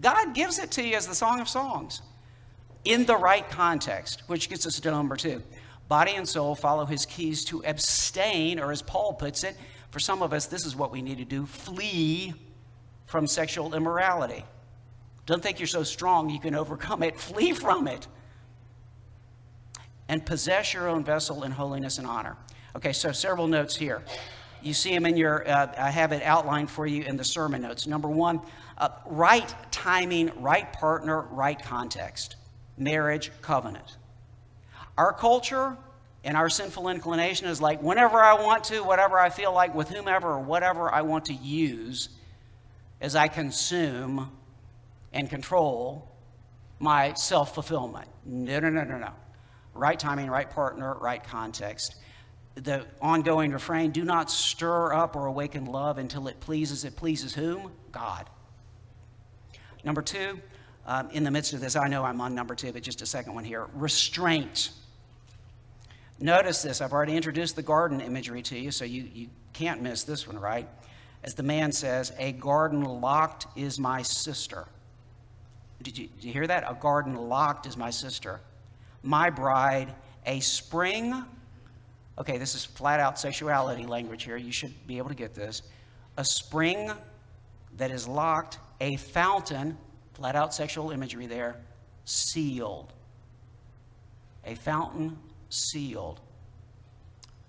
God 0.00 0.34
gives 0.34 0.58
it 0.58 0.70
to 0.72 0.82
you 0.86 0.96
as 0.96 1.06
the 1.06 1.14
Song 1.14 1.40
of 1.40 1.48
Songs 1.48 2.02
in 2.84 3.04
the 3.04 3.16
right 3.16 3.48
context, 3.50 4.22
which 4.28 4.48
gets 4.48 4.66
us 4.66 4.80
to 4.80 4.90
number 4.90 5.16
two. 5.16 5.42
Body 5.88 6.14
and 6.14 6.28
soul 6.28 6.54
follow 6.54 6.84
his 6.84 7.06
keys 7.06 7.44
to 7.46 7.64
abstain, 7.64 8.60
or 8.60 8.72
as 8.72 8.82
Paul 8.82 9.14
puts 9.14 9.42
it, 9.42 9.56
for 9.90 9.98
some 9.98 10.22
of 10.22 10.32
us, 10.32 10.46
this 10.46 10.66
is 10.66 10.76
what 10.76 10.92
we 10.92 11.02
need 11.02 11.18
to 11.18 11.24
do 11.24 11.46
flee 11.46 12.34
from 13.06 13.26
sexual 13.26 13.74
immorality. 13.74 14.44
Don't 15.24 15.42
think 15.42 15.58
you're 15.58 15.66
so 15.66 15.82
strong 15.82 16.30
you 16.30 16.40
can 16.40 16.54
overcome 16.54 17.02
it, 17.02 17.18
flee 17.18 17.52
from 17.52 17.88
it. 17.88 18.06
And 20.08 20.24
possess 20.24 20.72
your 20.72 20.88
own 20.88 21.04
vessel 21.04 21.42
in 21.44 21.52
holiness 21.52 21.98
and 21.98 22.06
honor. 22.06 22.36
Okay, 22.76 22.92
so 22.92 23.12
several 23.12 23.46
notes 23.46 23.76
here. 23.76 24.02
You 24.62 24.74
see 24.74 24.90
them 24.90 25.06
in 25.06 25.16
your, 25.16 25.48
uh, 25.48 25.72
I 25.76 25.90
have 25.90 26.12
it 26.12 26.22
outlined 26.22 26.70
for 26.70 26.86
you 26.86 27.02
in 27.02 27.16
the 27.16 27.24
sermon 27.24 27.62
notes. 27.62 27.86
Number 27.86 28.08
one, 28.08 28.40
uh, 28.76 28.88
right 29.06 29.52
timing, 29.70 30.30
right 30.40 30.72
partner, 30.72 31.22
right 31.30 31.60
context. 31.60 32.36
Marriage 32.76 33.30
covenant. 33.42 33.96
Our 34.96 35.12
culture 35.12 35.76
and 36.24 36.36
our 36.36 36.48
sinful 36.48 36.88
inclination 36.88 37.46
is 37.46 37.60
like 37.60 37.82
whenever 37.82 38.18
I 38.18 38.34
want 38.34 38.64
to, 38.64 38.82
whatever 38.82 39.18
I 39.18 39.30
feel 39.30 39.52
like, 39.52 39.74
with 39.74 39.88
whomever 39.88 40.32
or 40.32 40.40
whatever 40.40 40.92
I 40.92 41.02
want 41.02 41.26
to 41.26 41.34
use 41.34 42.08
as 43.00 43.14
I 43.14 43.28
consume 43.28 44.30
and 45.12 45.30
control 45.30 46.10
my 46.80 47.14
self 47.14 47.54
fulfillment. 47.54 48.08
No, 48.24 48.60
no, 48.60 48.70
no, 48.70 48.84
no, 48.84 48.98
no. 48.98 49.12
Right 49.74 49.98
timing, 49.98 50.28
right 50.28 50.50
partner, 50.50 50.96
right 51.00 51.22
context 51.22 51.96
the 52.60 52.86
ongoing 53.00 53.52
refrain 53.52 53.90
do 53.90 54.04
not 54.04 54.30
stir 54.30 54.92
up 54.92 55.16
or 55.16 55.26
awaken 55.26 55.66
love 55.66 55.98
until 55.98 56.28
it 56.28 56.40
pleases. 56.40 56.84
It 56.84 56.96
pleases 56.96 57.34
whom? 57.34 57.70
God. 57.92 58.28
Number 59.84 60.02
two, 60.02 60.40
um, 60.86 61.10
in 61.10 61.24
the 61.24 61.30
midst 61.30 61.52
of 61.52 61.60
this, 61.60 61.76
I 61.76 61.88
know 61.88 62.04
I'm 62.04 62.20
on 62.20 62.34
number 62.34 62.54
two, 62.54 62.72
but 62.72 62.82
just 62.82 63.02
a 63.02 63.06
second 63.06 63.34
one 63.34 63.44
here 63.44 63.66
restraint. 63.74 64.70
Notice 66.20 66.62
this. 66.62 66.80
I've 66.80 66.92
already 66.92 67.16
introduced 67.16 67.54
the 67.54 67.62
garden 67.62 68.00
imagery 68.00 68.42
to 68.42 68.58
you, 68.58 68.70
so 68.72 68.84
you, 68.84 69.08
you 69.14 69.28
can't 69.52 69.82
miss 69.82 70.02
this 70.02 70.26
one, 70.26 70.38
right? 70.38 70.68
As 71.22 71.34
the 71.34 71.44
man 71.44 71.70
says, 71.70 72.12
A 72.18 72.32
garden 72.32 72.82
locked 72.82 73.46
is 73.56 73.78
my 73.78 74.02
sister. 74.02 74.66
Did 75.82 75.96
you, 75.96 76.08
did 76.08 76.24
you 76.24 76.32
hear 76.32 76.46
that? 76.46 76.64
A 76.68 76.74
garden 76.74 77.14
locked 77.14 77.66
is 77.66 77.76
my 77.76 77.90
sister. 77.90 78.40
My 79.04 79.30
bride, 79.30 79.94
a 80.26 80.40
spring 80.40 81.24
Okay, 82.18 82.36
this 82.36 82.56
is 82.56 82.64
flat 82.64 82.98
out 82.98 83.18
sexuality 83.18 83.86
language 83.86 84.24
here. 84.24 84.36
You 84.36 84.50
should 84.50 84.86
be 84.86 84.98
able 84.98 85.08
to 85.08 85.14
get 85.14 85.34
this. 85.34 85.62
A 86.16 86.24
spring 86.24 86.90
that 87.76 87.92
is 87.92 88.08
locked, 88.08 88.58
a 88.80 88.96
fountain, 88.96 89.78
flat 90.14 90.34
out 90.34 90.52
sexual 90.52 90.90
imagery 90.90 91.26
there, 91.26 91.60
sealed. 92.04 92.92
A 94.44 94.56
fountain 94.56 95.16
sealed. 95.48 96.20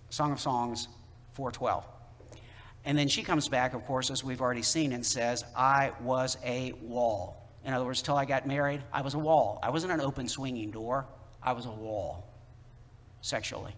Song 0.10 0.32
of 0.32 0.39
Songs 0.39 0.88
412. 1.34 1.86
And 2.86 2.97
then 2.97 3.08
she 3.08 3.23
comes 3.23 3.47
back, 3.47 3.73
of 3.73 3.86
course, 3.86 4.12
as 4.12 4.23
we've 4.23 4.41
already 4.41 4.62
seen, 4.62 4.93
and 4.93 5.03
says, 5.03 5.43
I 5.55 5.93
was 6.01 6.38
a 6.45 6.73
wall. 6.82 7.49
In 7.65 7.73
other 7.73 7.86
words, 7.86 8.01
till 8.01 8.15
I 8.15 8.25
got 8.25 8.47
married, 8.47 8.84
I 8.93 9.01
was 9.01 9.15
a 9.15 9.19
wall. 9.19 9.60
I 9.63 9.69
wasn't 9.71 9.93
an 9.93 10.01
open 10.01 10.27
swinging 10.27 10.69
door, 10.71 11.08
I 11.41 11.53
was 11.53 11.65
a 11.65 11.71
wall 11.71 12.27
sexually. 13.21 13.73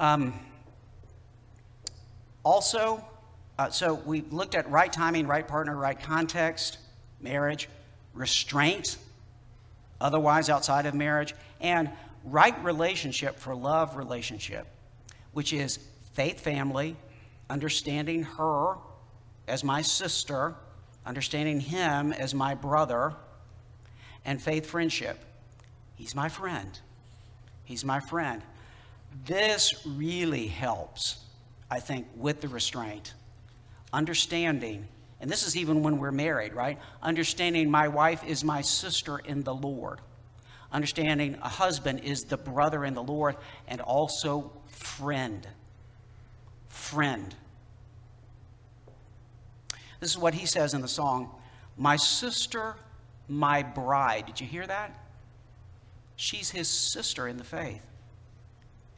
Um, 0.00 0.32
also, 2.42 3.04
uh, 3.58 3.68
so 3.68 3.94
we 4.06 4.22
looked 4.22 4.54
at 4.54 4.68
right 4.70 4.90
timing, 4.90 5.26
right 5.26 5.46
partner, 5.46 5.76
right 5.76 6.00
context, 6.00 6.78
marriage, 7.20 7.68
restraint, 8.14 8.96
otherwise 10.00 10.48
outside 10.48 10.86
of 10.86 10.94
marriage, 10.94 11.34
and 11.60 11.90
right 12.24 12.58
relationship 12.64 13.38
for 13.38 13.54
love 13.54 13.98
relationship, 13.98 14.66
which 15.34 15.52
is 15.52 15.78
faith 16.14 16.40
family, 16.40 16.96
understanding 17.50 18.22
her 18.22 18.76
as 19.48 19.62
my 19.62 19.82
sister, 19.82 20.54
understanding 21.04 21.60
him 21.60 22.14
as 22.14 22.34
my 22.34 22.54
brother, 22.54 23.12
and 24.24 24.40
faith 24.40 24.64
friendship. 24.64 25.18
He's 25.96 26.14
my 26.14 26.30
friend. 26.30 26.80
He's 27.64 27.84
my 27.84 28.00
friend. 28.00 28.42
This 29.26 29.74
really 29.86 30.46
helps, 30.46 31.24
I 31.70 31.80
think, 31.80 32.06
with 32.16 32.40
the 32.40 32.48
restraint. 32.48 33.14
Understanding, 33.92 34.86
and 35.20 35.30
this 35.30 35.46
is 35.46 35.56
even 35.56 35.82
when 35.82 35.98
we're 35.98 36.12
married, 36.12 36.54
right? 36.54 36.78
Understanding 37.02 37.70
my 37.70 37.88
wife 37.88 38.22
is 38.24 38.44
my 38.44 38.60
sister 38.60 39.18
in 39.18 39.42
the 39.42 39.54
Lord. 39.54 40.00
Understanding 40.72 41.36
a 41.42 41.48
husband 41.48 42.00
is 42.00 42.24
the 42.24 42.36
brother 42.36 42.84
in 42.84 42.94
the 42.94 43.02
Lord 43.02 43.36
and 43.66 43.80
also 43.80 44.52
friend. 44.68 45.46
Friend. 46.68 47.34
This 49.98 50.10
is 50.10 50.18
what 50.18 50.34
he 50.34 50.46
says 50.46 50.72
in 50.72 50.80
the 50.80 50.88
song 50.88 51.30
My 51.76 51.96
sister, 51.96 52.76
my 53.28 53.64
bride. 53.64 54.26
Did 54.26 54.40
you 54.40 54.46
hear 54.46 54.66
that? 54.66 54.96
She's 56.14 56.50
his 56.50 56.68
sister 56.68 57.26
in 57.26 57.36
the 57.36 57.44
faith 57.44 57.89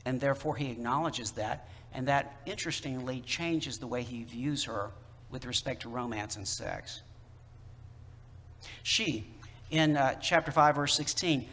and 0.04 0.20
therefore 0.20 0.56
he 0.56 0.70
acknowledges 0.70 1.32
that. 1.32 1.68
And 1.94 2.08
that, 2.08 2.40
interestingly, 2.46 3.20
changes 3.20 3.78
the 3.78 3.86
way 3.86 4.02
he 4.02 4.24
views 4.24 4.64
her 4.64 4.90
with 5.30 5.44
respect 5.44 5.82
to 5.82 5.88
romance 5.88 6.36
and 6.36 6.46
sex. 6.46 7.02
She, 8.82 9.26
in 9.70 9.96
uh, 9.96 10.14
chapter 10.14 10.50
5, 10.50 10.76
verse 10.76 10.94
16, 10.94 11.46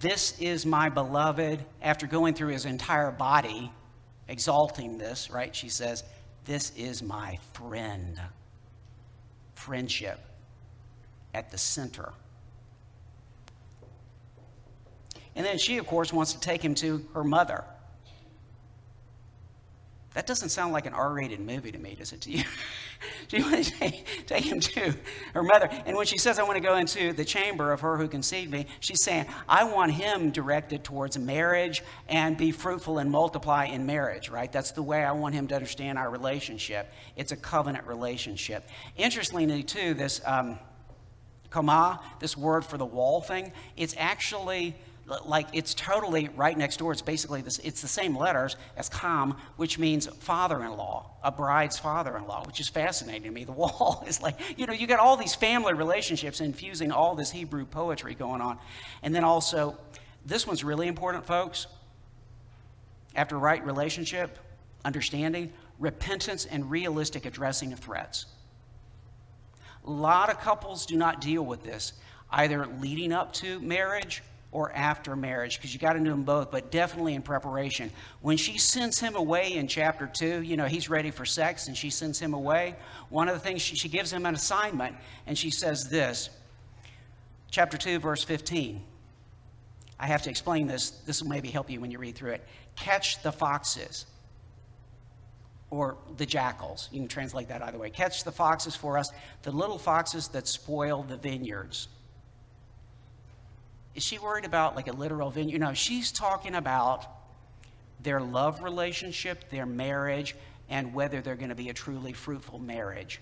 this 0.00 0.38
is 0.40 0.66
my 0.66 0.88
beloved, 0.88 1.64
after 1.82 2.06
going 2.06 2.34
through 2.34 2.48
his 2.48 2.64
entire 2.64 3.10
body, 3.10 3.70
exalting 4.28 4.98
this, 4.98 5.30
right? 5.30 5.54
She 5.54 5.68
says, 5.68 6.04
This 6.44 6.72
is 6.76 7.02
my 7.02 7.38
friend. 7.54 8.20
Friendship 9.54 10.20
at 11.32 11.50
the 11.50 11.58
center. 11.58 12.12
And 15.34 15.44
then 15.44 15.58
she, 15.58 15.76
of 15.76 15.86
course, 15.86 16.12
wants 16.12 16.32
to 16.32 16.40
take 16.40 16.64
him 16.64 16.74
to 16.76 17.06
her 17.12 17.22
mother. 17.22 17.64
That 20.16 20.26
doesn't 20.26 20.48
sound 20.48 20.72
like 20.72 20.86
an 20.86 20.94
R 20.94 21.12
rated 21.12 21.40
movie 21.40 21.70
to 21.70 21.78
me, 21.78 21.94
does 21.94 22.14
it 22.14 22.22
to 22.22 22.30
you? 22.30 22.42
she 23.28 23.42
wanted 23.42 23.66
to 23.66 23.70
take, 23.72 24.26
take, 24.26 24.44
him 24.44 24.60
to 24.60 24.94
her 25.34 25.42
mother. 25.42 25.68
And 25.84 25.94
when 25.94 26.06
she 26.06 26.16
says, 26.16 26.38
I 26.38 26.42
want 26.42 26.54
to 26.54 26.62
go 26.62 26.78
into 26.78 27.12
the 27.12 27.22
chamber 27.22 27.70
of 27.70 27.82
her 27.82 27.98
who 27.98 28.08
conceived 28.08 28.50
me, 28.50 28.64
she's 28.80 29.02
saying, 29.02 29.26
I 29.46 29.64
want 29.64 29.92
him 29.92 30.30
directed 30.30 30.84
towards 30.84 31.18
marriage 31.18 31.84
and 32.08 32.34
be 32.34 32.50
fruitful 32.50 32.96
and 32.96 33.10
multiply 33.10 33.66
in 33.66 33.84
marriage, 33.84 34.30
right? 34.30 34.50
That's 34.50 34.70
the 34.70 34.82
way 34.82 35.04
I 35.04 35.12
want 35.12 35.34
him 35.34 35.48
to 35.48 35.54
understand 35.54 35.98
our 35.98 36.08
relationship. 36.08 36.90
It's 37.16 37.32
a 37.32 37.36
covenant 37.36 37.86
relationship. 37.86 38.66
Interestingly, 38.96 39.62
too, 39.64 39.92
this 39.92 40.22
um, 40.24 40.58
kama, 41.50 42.00
this 42.20 42.38
word 42.38 42.64
for 42.64 42.78
the 42.78 42.86
wall 42.86 43.20
thing, 43.20 43.52
it's 43.76 43.94
actually 43.98 44.76
like 45.24 45.46
it's 45.52 45.74
totally 45.74 46.28
right 46.36 46.56
next 46.56 46.78
door. 46.78 46.92
It's 46.92 47.02
basically 47.02 47.40
this, 47.40 47.58
it's 47.60 47.80
the 47.80 47.88
same 47.88 48.16
letters 48.16 48.56
as 48.76 48.88
Kam, 48.88 49.36
which 49.56 49.78
means 49.78 50.06
father-in-law, 50.06 51.10
a 51.22 51.30
bride's 51.30 51.78
father-in-law, 51.78 52.44
which 52.46 52.60
is 52.60 52.68
fascinating 52.68 53.22
to 53.24 53.30
me. 53.30 53.44
The 53.44 53.52
wall 53.52 54.04
is 54.08 54.20
like, 54.20 54.38
you 54.58 54.66
know, 54.66 54.72
you 54.72 54.86
got 54.86 54.98
all 54.98 55.16
these 55.16 55.34
family 55.34 55.74
relationships 55.74 56.40
infusing 56.40 56.90
all 56.90 57.14
this 57.14 57.30
Hebrew 57.30 57.66
poetry 57.66 58.14
going 58.14 58.40
on. 58.40 58.58
And 59.02 59.14
then 59.14 59.22
also 59.22 59.78
this 60.24 60.46
one's 60.46 60.64
really 60.64 60.88
important, 60.88 61.24
folks. 61.24 61.68
After 63.14 63.38
right 63.38 63.64
relationship, 63.64 64.38
understanding, 64.84 65.52
repentance, 65.78 66.46
and 66.46 66.70
realistic 66.70 67.26
addressing 67.26 67.72
of 67.72 67.78
threats. 67.78 68.26
A 69.86 69.90
lot 69.90 70.30
of 70.30 70.40
couples 70.40 70.84
do 70.84 70.96
not 70.96 71.20
deal 71.20 71.44
with 71.44 71.62
this, 71.62 71.92
either 72.30 72.66
leading 72.66 73.12
up 73.12 73.32
to 73.34 73.60
marriage 73.60 74.22
or 74.56 74.72
after 74.72 75.14
marriage, 75.14 75.58
because 75.58 75.74
you 75.74 75.78
got 75.78 75.92
to 75.92 75.98
do 75.98 76.08
them 76.08 76.22
both, 76.22 76.50
but 76.50 76.70
definitely 76.70 77.12
in 77.12 77.20
preparation. 77.20 77.90
When 78.22 78.38
she 78.38 78.56
sends 78.56 78.98
him 78.98 79.14
away 79.14 79.52
in 79.52 79.68
chapter 79.68 80.10
two, 80.10 80.40
you 80.40 80.56
know, 80.56 80.64
he's 80.64 80.88
ready 80.88 81.10
for 81.10 81.26
sex 81.26 81.68
and 81.68 81.76
she 81.76 81.90
sends 81.90 82.18
him 82.18 82.32
away. 82.32 82.74
One 83.10 83.28
of 83.28 83.34
the 83.34 83.40
things 83.40 83.60
she, 83.60 83.76
she 83.76 83.90
gives 83.90 84.10
him 84.10 84.24
an 84.24 84.34
assignment 84.34 84.96
and 85.26 85.36
she 85.36 85.50
says 85.50 85.90
this, 85.90 86.30
chapter 87.50 87.76
2, 87.76 87.98
verse 87.98 88.24
15. 88.24 88.82
I 90.00 90.06
have 90.06 90.22
to 90.22 90.30
explain 90.30 90.66
this. 90.66 90.88
This 90.88 91.20
will 91.20 91.28
maybe 91.28 91.50
help 91.50 91.68
you 91.68 91.78
when 91.78 91.90
you 91.90 91.98
read 91.98 92.14
through 92.14 92.32
it. 92.32 92.44
Catch 92.76 93.22
the 93.22 93.32
foxes 93.32 94.06
or 95.68 95.98
the 96.16 96.24
jackals. 96.24 96.88
You 96.92 97.00
can 97.00 97.08
translate 97.08 97.48
that 97.48 97.60
either 97.60 97.76
way. 97.76 97.90
Catch 97.90 98.24
the 98.24 98.32
foxes 98.32 98.74
for 98.74 98.96
us, 98.96 99.10
the 99.42 99.52
little 99.52 99.76
foxes 99.76 100.28
that 100.28 100.48
spoil 100.48 101.02
the 101.02 101.18
vineyards. 101.18 101.88
Is 103.96 104.04
she 104.04 104.18
worried 104.18 104.44
about 104.44 104.76
like 104.76 104.88
a 104.88 104.92
literal 104.92 105.30
vineyard? 105.30 105.58
No, 105.58 105.72
she's 105.72 106.12
talking 106.12 106.54
about 106.54 107.06
their 107.98 108.20
love 108.20 108.62
relationship, 108.62 109.48
their 109.48 109.64
marriage, 109.64 110.36
and 110.68 110.92
whether 110.92 111.22
they're 111.22 111.34
going 111.34 111.48
to 111.48 111.54
be 111.54 111.70
a 111.70 111.74
truly 111.74 112.12
fruitful 112.12 112.58
marriage. 112.58 113.20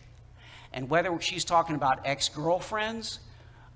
And 0.72 0.90
whether 0.90 1.16
she's 1.20 1.44
talking 1.44 1.76
about 1.76 2.00
ex 2.04 2.28
girlfriends 2.28 3.20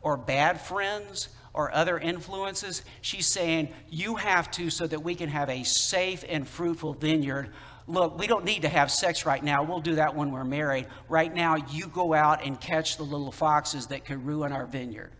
or 0.03 0.17
bad 0.17 0.61
friends 0.61 1.29
or 1.55 1.73
other 1.73 1.99
influences, 1.99 2.83
she's 3.01 3.27
saying 3.27 3.69
you 3.89 4.17
have 4.17 4.51
to 4.53 4.69
so 4.69 4.89
that 4.89 5.05
we 5.05 5.15
can 5.15 5.29
have 5.29 5.49
a 5.51 5.63
safe 5.63 6.25
and 6.29 6.49
fruitful 6.49 6.95
vineyard. 6.95 7.51
Look, 7.87 8.19
we 8.19 8.27
don't 8.27 8.45
need 8.45 8.63
to 8.63 8.69
have 8.69 8.91
sex 8.91 9.25
right 9.25 9.43
now. 9.43 9.63
We'll 9.63 9.81
do 9.81 9.95
that 9.95 10.17
when 10.17 10.33
we're 10.33 10.45
married. 10.45 10.89
Right 11.09 11.33
now, 11.33 11.57
you 11.71 11.87
go 11.87 12.13
out 12.13 12.45
and 12.45 12.61
catch 12.61 12.97
the 12.97 13.05
little 13.05 13.31
foxes 13.31 13.87
that 13.87 14.05
could 14.05 14.27
ruin 14.27 14.51
our 14.51 14.67
vineyard. 14.67 15.13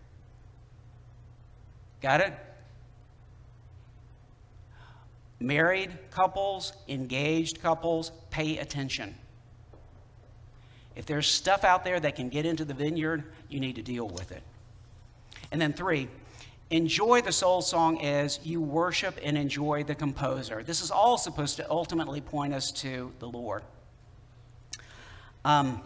Got 2.01 2.21
it? 2.21 2.33
Married 5.41 5.97
couples, 6.11 6.73
engaged 6.89 7.63
couples, 7.63 8.13
pay 8.31 8.59
attention. 8.59 9.15
If 10.97 11.07
there's 11.07 11.29
stuff 11.29 11.63
out 11.63 11.85
there 11.85 12.01
that 12.01 12.17
can 12.17 12.29
get 12.29 12.45
into 12.45 12.65
the 12.65 12.75
vineyard, 12.75 13.25
you 13.49 13.61
need 13.61 13.77
to 13.77 13.83
deal 13.83 14.09
with 14.09 14.33
it. 14.33 14.43
And 15.53 15.61
then, 15.61 15.73
three, 15.73 16.09
enjoy 16.71 17.23
the 17.23 17.31
soul 17.33 17.63
song 17.63 18.03
as 18.03 18.41
you 18.45 18.61
worship 18.61 19.19
and 19.23 19.39
enjoy 19.39 19.85
the 19.85 19.95
composer. 19.95 20.65
This 20.65 20.83
is 20.83 20.91
all 20.91 21.17
supposed 21.17 21.57
to 21.57 21.71
ultimately 21.71 22.21
point 22.21 22.53
us 22.53 22.73
to 22.73 23.13
the 23.21 23.29
Lord. 23.29 23.63
Um, 25.45 25.83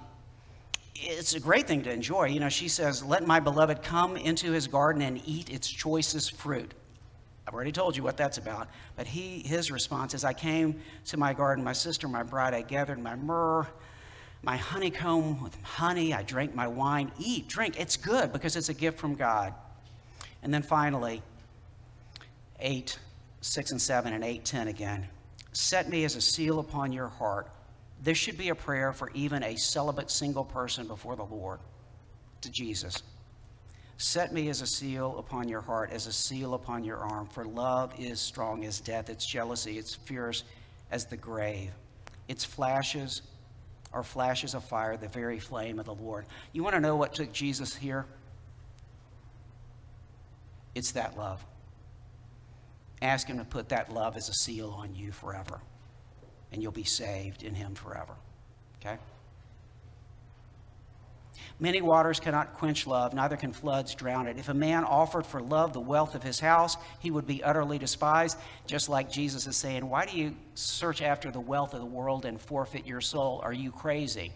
it's 0.94 1.34
a 1.34 1.40
great 1.40 1.66
thing 1.66 1.82
to 1.82 1.92
enjoy. 1.92 2.26
You 2.26 2.40
know, 2.40 2.48
she 2.48 2.68
says, 2.68 3.02
Let 3.02 3.26
my 3.26 3.40
beloved 3.40 3.82
come 3.82 4.16
into 4.16 4.52
his 4.52 4.66
garden 4.66 5.02
and 5.02 5.20
eat 5.26 5.50
its 5.50 5.68
choicest 5.68 6.36
fruit. 6.36 6.72
I've 7.46 7.54
already 7.54 7.72
told 7.72 7.96
you 7.96 8.02
what 8.02 8.16
that's 8.16 8.38
about. 8.38 8.68
But 8.96 9.06
he, 9.06 9.40
his 9.40 9.70
response 9.70 10.14
is, 10.14 10.24
I 10.24 10.32
came 10.32 10.80
to 11.06 11.16
my 11.16 11.32
garden, 11.32 11.64
my 11.64 11.72
sister, 11.72 12.06
my 12.08 12.22
bride, 12.22 12.54
I 12.54 12.62
gathered 12.62 13.00
my 13.00 13.16
myrrh, 13.16 13.66
my 14.42 14.56
honeycomb 14.56 15.42
with 15.42 15.56
honey, 15.62 16.14
I 16.14 16.22
drank 16.22 16.54
my 16.54 16.66
wine. 16.66 17.10
Eat, 17.18 17.48
drink. 17.48 17.78
It's 17.80 17.96
good 17.96 18.32
because 18.32 18.56
it's 18.56 18.68
a 18.68 18.74
gift 18.74 18.98
from 18.98 19.14
God. 19.14 19.54
And 20.42 20.52
then 20.52 20.62
finally, 20.62 21.22
8, 22.60 22.98
6, 23.40 23.70
and 23.72 23.82
7, 23.82 24.12
and 24.12 24.24
8, 24.24 24.44
10 24.44 24.68
again. 24.68 25.08
Set 25.52 25.88
me 25.88 26.04
as 26.04 26.16
a 26.16 26.20
seal 26.20 26.58
upon 26.58 26.92
your 26.92 27.08
heart 27.08 27.48
this 28.02 28.18
should 28.18 28.36
be 28.36 28.48
a 28.48 28.54
prayer 28.54 28.92
for 28.92 29.10
even 29.14 29.44
a 29.44 29.56
celibate 29.56 30.10
single 30.10 30.44
person 30.44 30.88
before 30.88 31.14
the 31.14 31.24
Lord, 31.24 31.60
to 32.40 32.50
Jesus. 32.50 33.02
Set 33.96 34.32
me 34.32 34.48
as 34.48 34.60
a 34.60 34.66
seal 34.66 35.16
upon 35.18 35.48
your 35.48 35.60
heart, 35.60 35.90
as 35.92 36.08
a 36.08 36.12
seal 36.12 36.54
upon 36.54 36.82
your 36.82 36.96
arm, 36.96 37.26
for 37.26 37.44
love 37.44 37.92
is 38.00 38.20
strong 38.20 38.64
as 38.64 38.80
death. 38.80 39.08
It's 39.08 39.24
jealousy, 39.24 39.78
it's 39.78 39.94
fierce 39.94 40.42
as 40.90 41.06
the 41.06 41.16
grave. 41.16 41.70
Its 42.26 42.44
flashes 42.44 43.22
are 43.92 44.02
flashes 44.02 44.54
of 44.54 44.64
fire, 44.64 44.96
the 44.96 45.06
very 45.06 45.38
flame 45.38 45.78
of 45.78 45.86
the 45.86 45.94
Lord. 45.94 46.24
You 46.52 46.64
want 46.64 46.74
to 46.74 46.80
know 46.80 46.96
what 46.96 47.14
took 47.14 47.32
Jesus 47.32 47.76
here? 47.76 48.06
It's 50.74 50.92
that 50.92 51.16
love. 51.16 51.44
Ask 53.00 53.28
Him 53.28 53.38
to 53.38 53.44
put 53.44 53.68
that 53.68 53.92
love 53.92 54.16
as 54.16 54.28
a 54.28 54.34
seal 54.34 54.70
on 54.70 54.96
you 54.96 55.12
forever 55.12 55.60
and 56.52 56.62
you'll 56.62 56.72
be 56.72 56.84
saved 56.84 57.42
in 57.42 57.54
him 57.54 57.74
forever. 57.74 58.14
Okay? 58.80 58.98
Many 61.58 61.80
waters 61.80 62.18
cannot 62.18 62.54
quench 62.54 62.86
love, 62.86 63.14
neither 63.14 63.36
can 63.36 63.52
floods 63.52 63.94
drown 63.94 64.26
it. 64.26 64.38
If 64.38 64.48
a 64.48 64.54
man 64.54 64.84
offered 64.84 65.24
for 65.24 65.40
love 65.40 65.72
the 65.72 65.80
wealth 65.80 66.14
of 66.14 66.22
his 66.22 66.40
house, 66.40 66.76
he 66.98 67.10
would 67.10 67.26
be 67.26 67.42
utterly 67.42 67.78
despised, 67.78 68.36
just 68.66 68.88
like 68.88 69.10
Jesus 69.10 69.46
is 69.46 69.56
saying, 69.56 69.88
Why 69.88 70.04
do 70.06 70.16
you 70.16 70.34
search 70.54 71.02
after 71.02 71.30
the 71.30 71.40
wealth 71.40 71.74
of 71.74 71.80
the 71.80 71.86
world 71.86 72.24
and 72.24 72.40
forfeit 72.40 72.86
your 72.86 73.00
soul? 73.00 73.40
Are 73.44 73.52
you 73.52 73.70
crazy? 73.70 74.32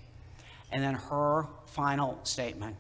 And 0.71 0.83
then 0.83 0.95
her 0.95 1.47
final 1.67 2.21
statement 2.23 2.77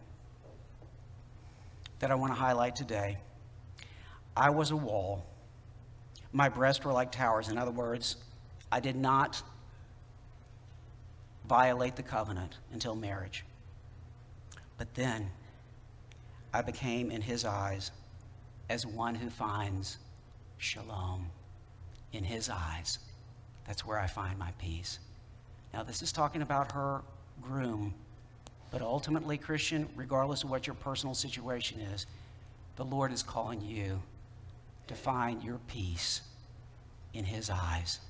that 1.98 2.10
I 2.10 2.14
want 2.14 2.32
to 2.32 2.38
highlight 2.38 2.76
today 2.76 3.18
I 4.36 4.50
was 4.50 4.70
a 4.70 4.76
wall. 4.76 5.24
My 6.32 6.50
breasts 6.50 6.84
were 6.84 6.92
like 6.92 7.10
towers. 7.10 7.48
In 7.48 7.56
other 7.56 7.70
words, 7.70 8.16
I 8.70 8.80
did 8.80 8.96
not 8.96 9.42
violate 11.48 11.96
the 11.96 12.02
covenant 12.02 12.56
until 12.72 12.94
marriage. 12.94 13.44
But 14.78 14.94
then 14.94 15.30
I 16.52 16.62
became, 16.62 17.10
in 17.10 17.22
his 17.22 17.44
eyes, 17.44 17.90
as 18.68 18.86
one 18.86 19.14
who 19.14 19.30
finds 19.30 19.98
shalom 20.58 21.30
in 22.12 22.24
his 22.24 22.48
eyes. 22.50 22.98
That's 23.66 23.84
where 23.84 23.98
I 23.98 24.06
find 24.06 24.38
my 24.38 24.52
peace. 24.58 24.98
Now, 25.72 25.82
this 25.82 26.02
is 26.02 26.12
talking 26.12 26.42
about 26.42 26.72
her 26.72 27.02
groom, 27.42 27.94
but 28.70 28.82
ultimately, 28.82 29.38
Christian, 29.38 29.88
regardless 29.94 30.44
of 30.44 30.50
what 30.50 30.66
your 30.66 30.74
personal 30.74 31.14
situation 31.14 31.80
is, 31.80 32.06
the 32.76 32.84
Lord 32.84 33.12
is 33.12 33.22
calling 33.22 33.60
you 33.60 34.02
to 34.86 34.94
find 34.94 35.42
your 35.42 35.58
peace 35.68 36.22
in 37.12 37.24
his 37.24 37.50
eyes. 37.50 38.00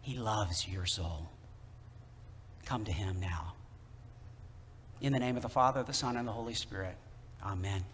He 0.00 0.16
loves 0.16 0.66
your 0.66 0.86
soul. 0.86 1.28
Come 2.64 2.84
to 2.84 2.92
him 2.92 3.20
now. 3.20 3.54
In 5.00 5.12
the 5.12 5.18
name 5.18 5.36
of 5.36 5.42
the 5.42 5.48
Father, 5.48 5.82
the 5.82 5.92
Son, 5.92 6.16
and 6.16 6.26
the 6.26 6.32
Holy 6.32 6.54
Spirit. 6.54 6.96
Amen. 7.44 7.84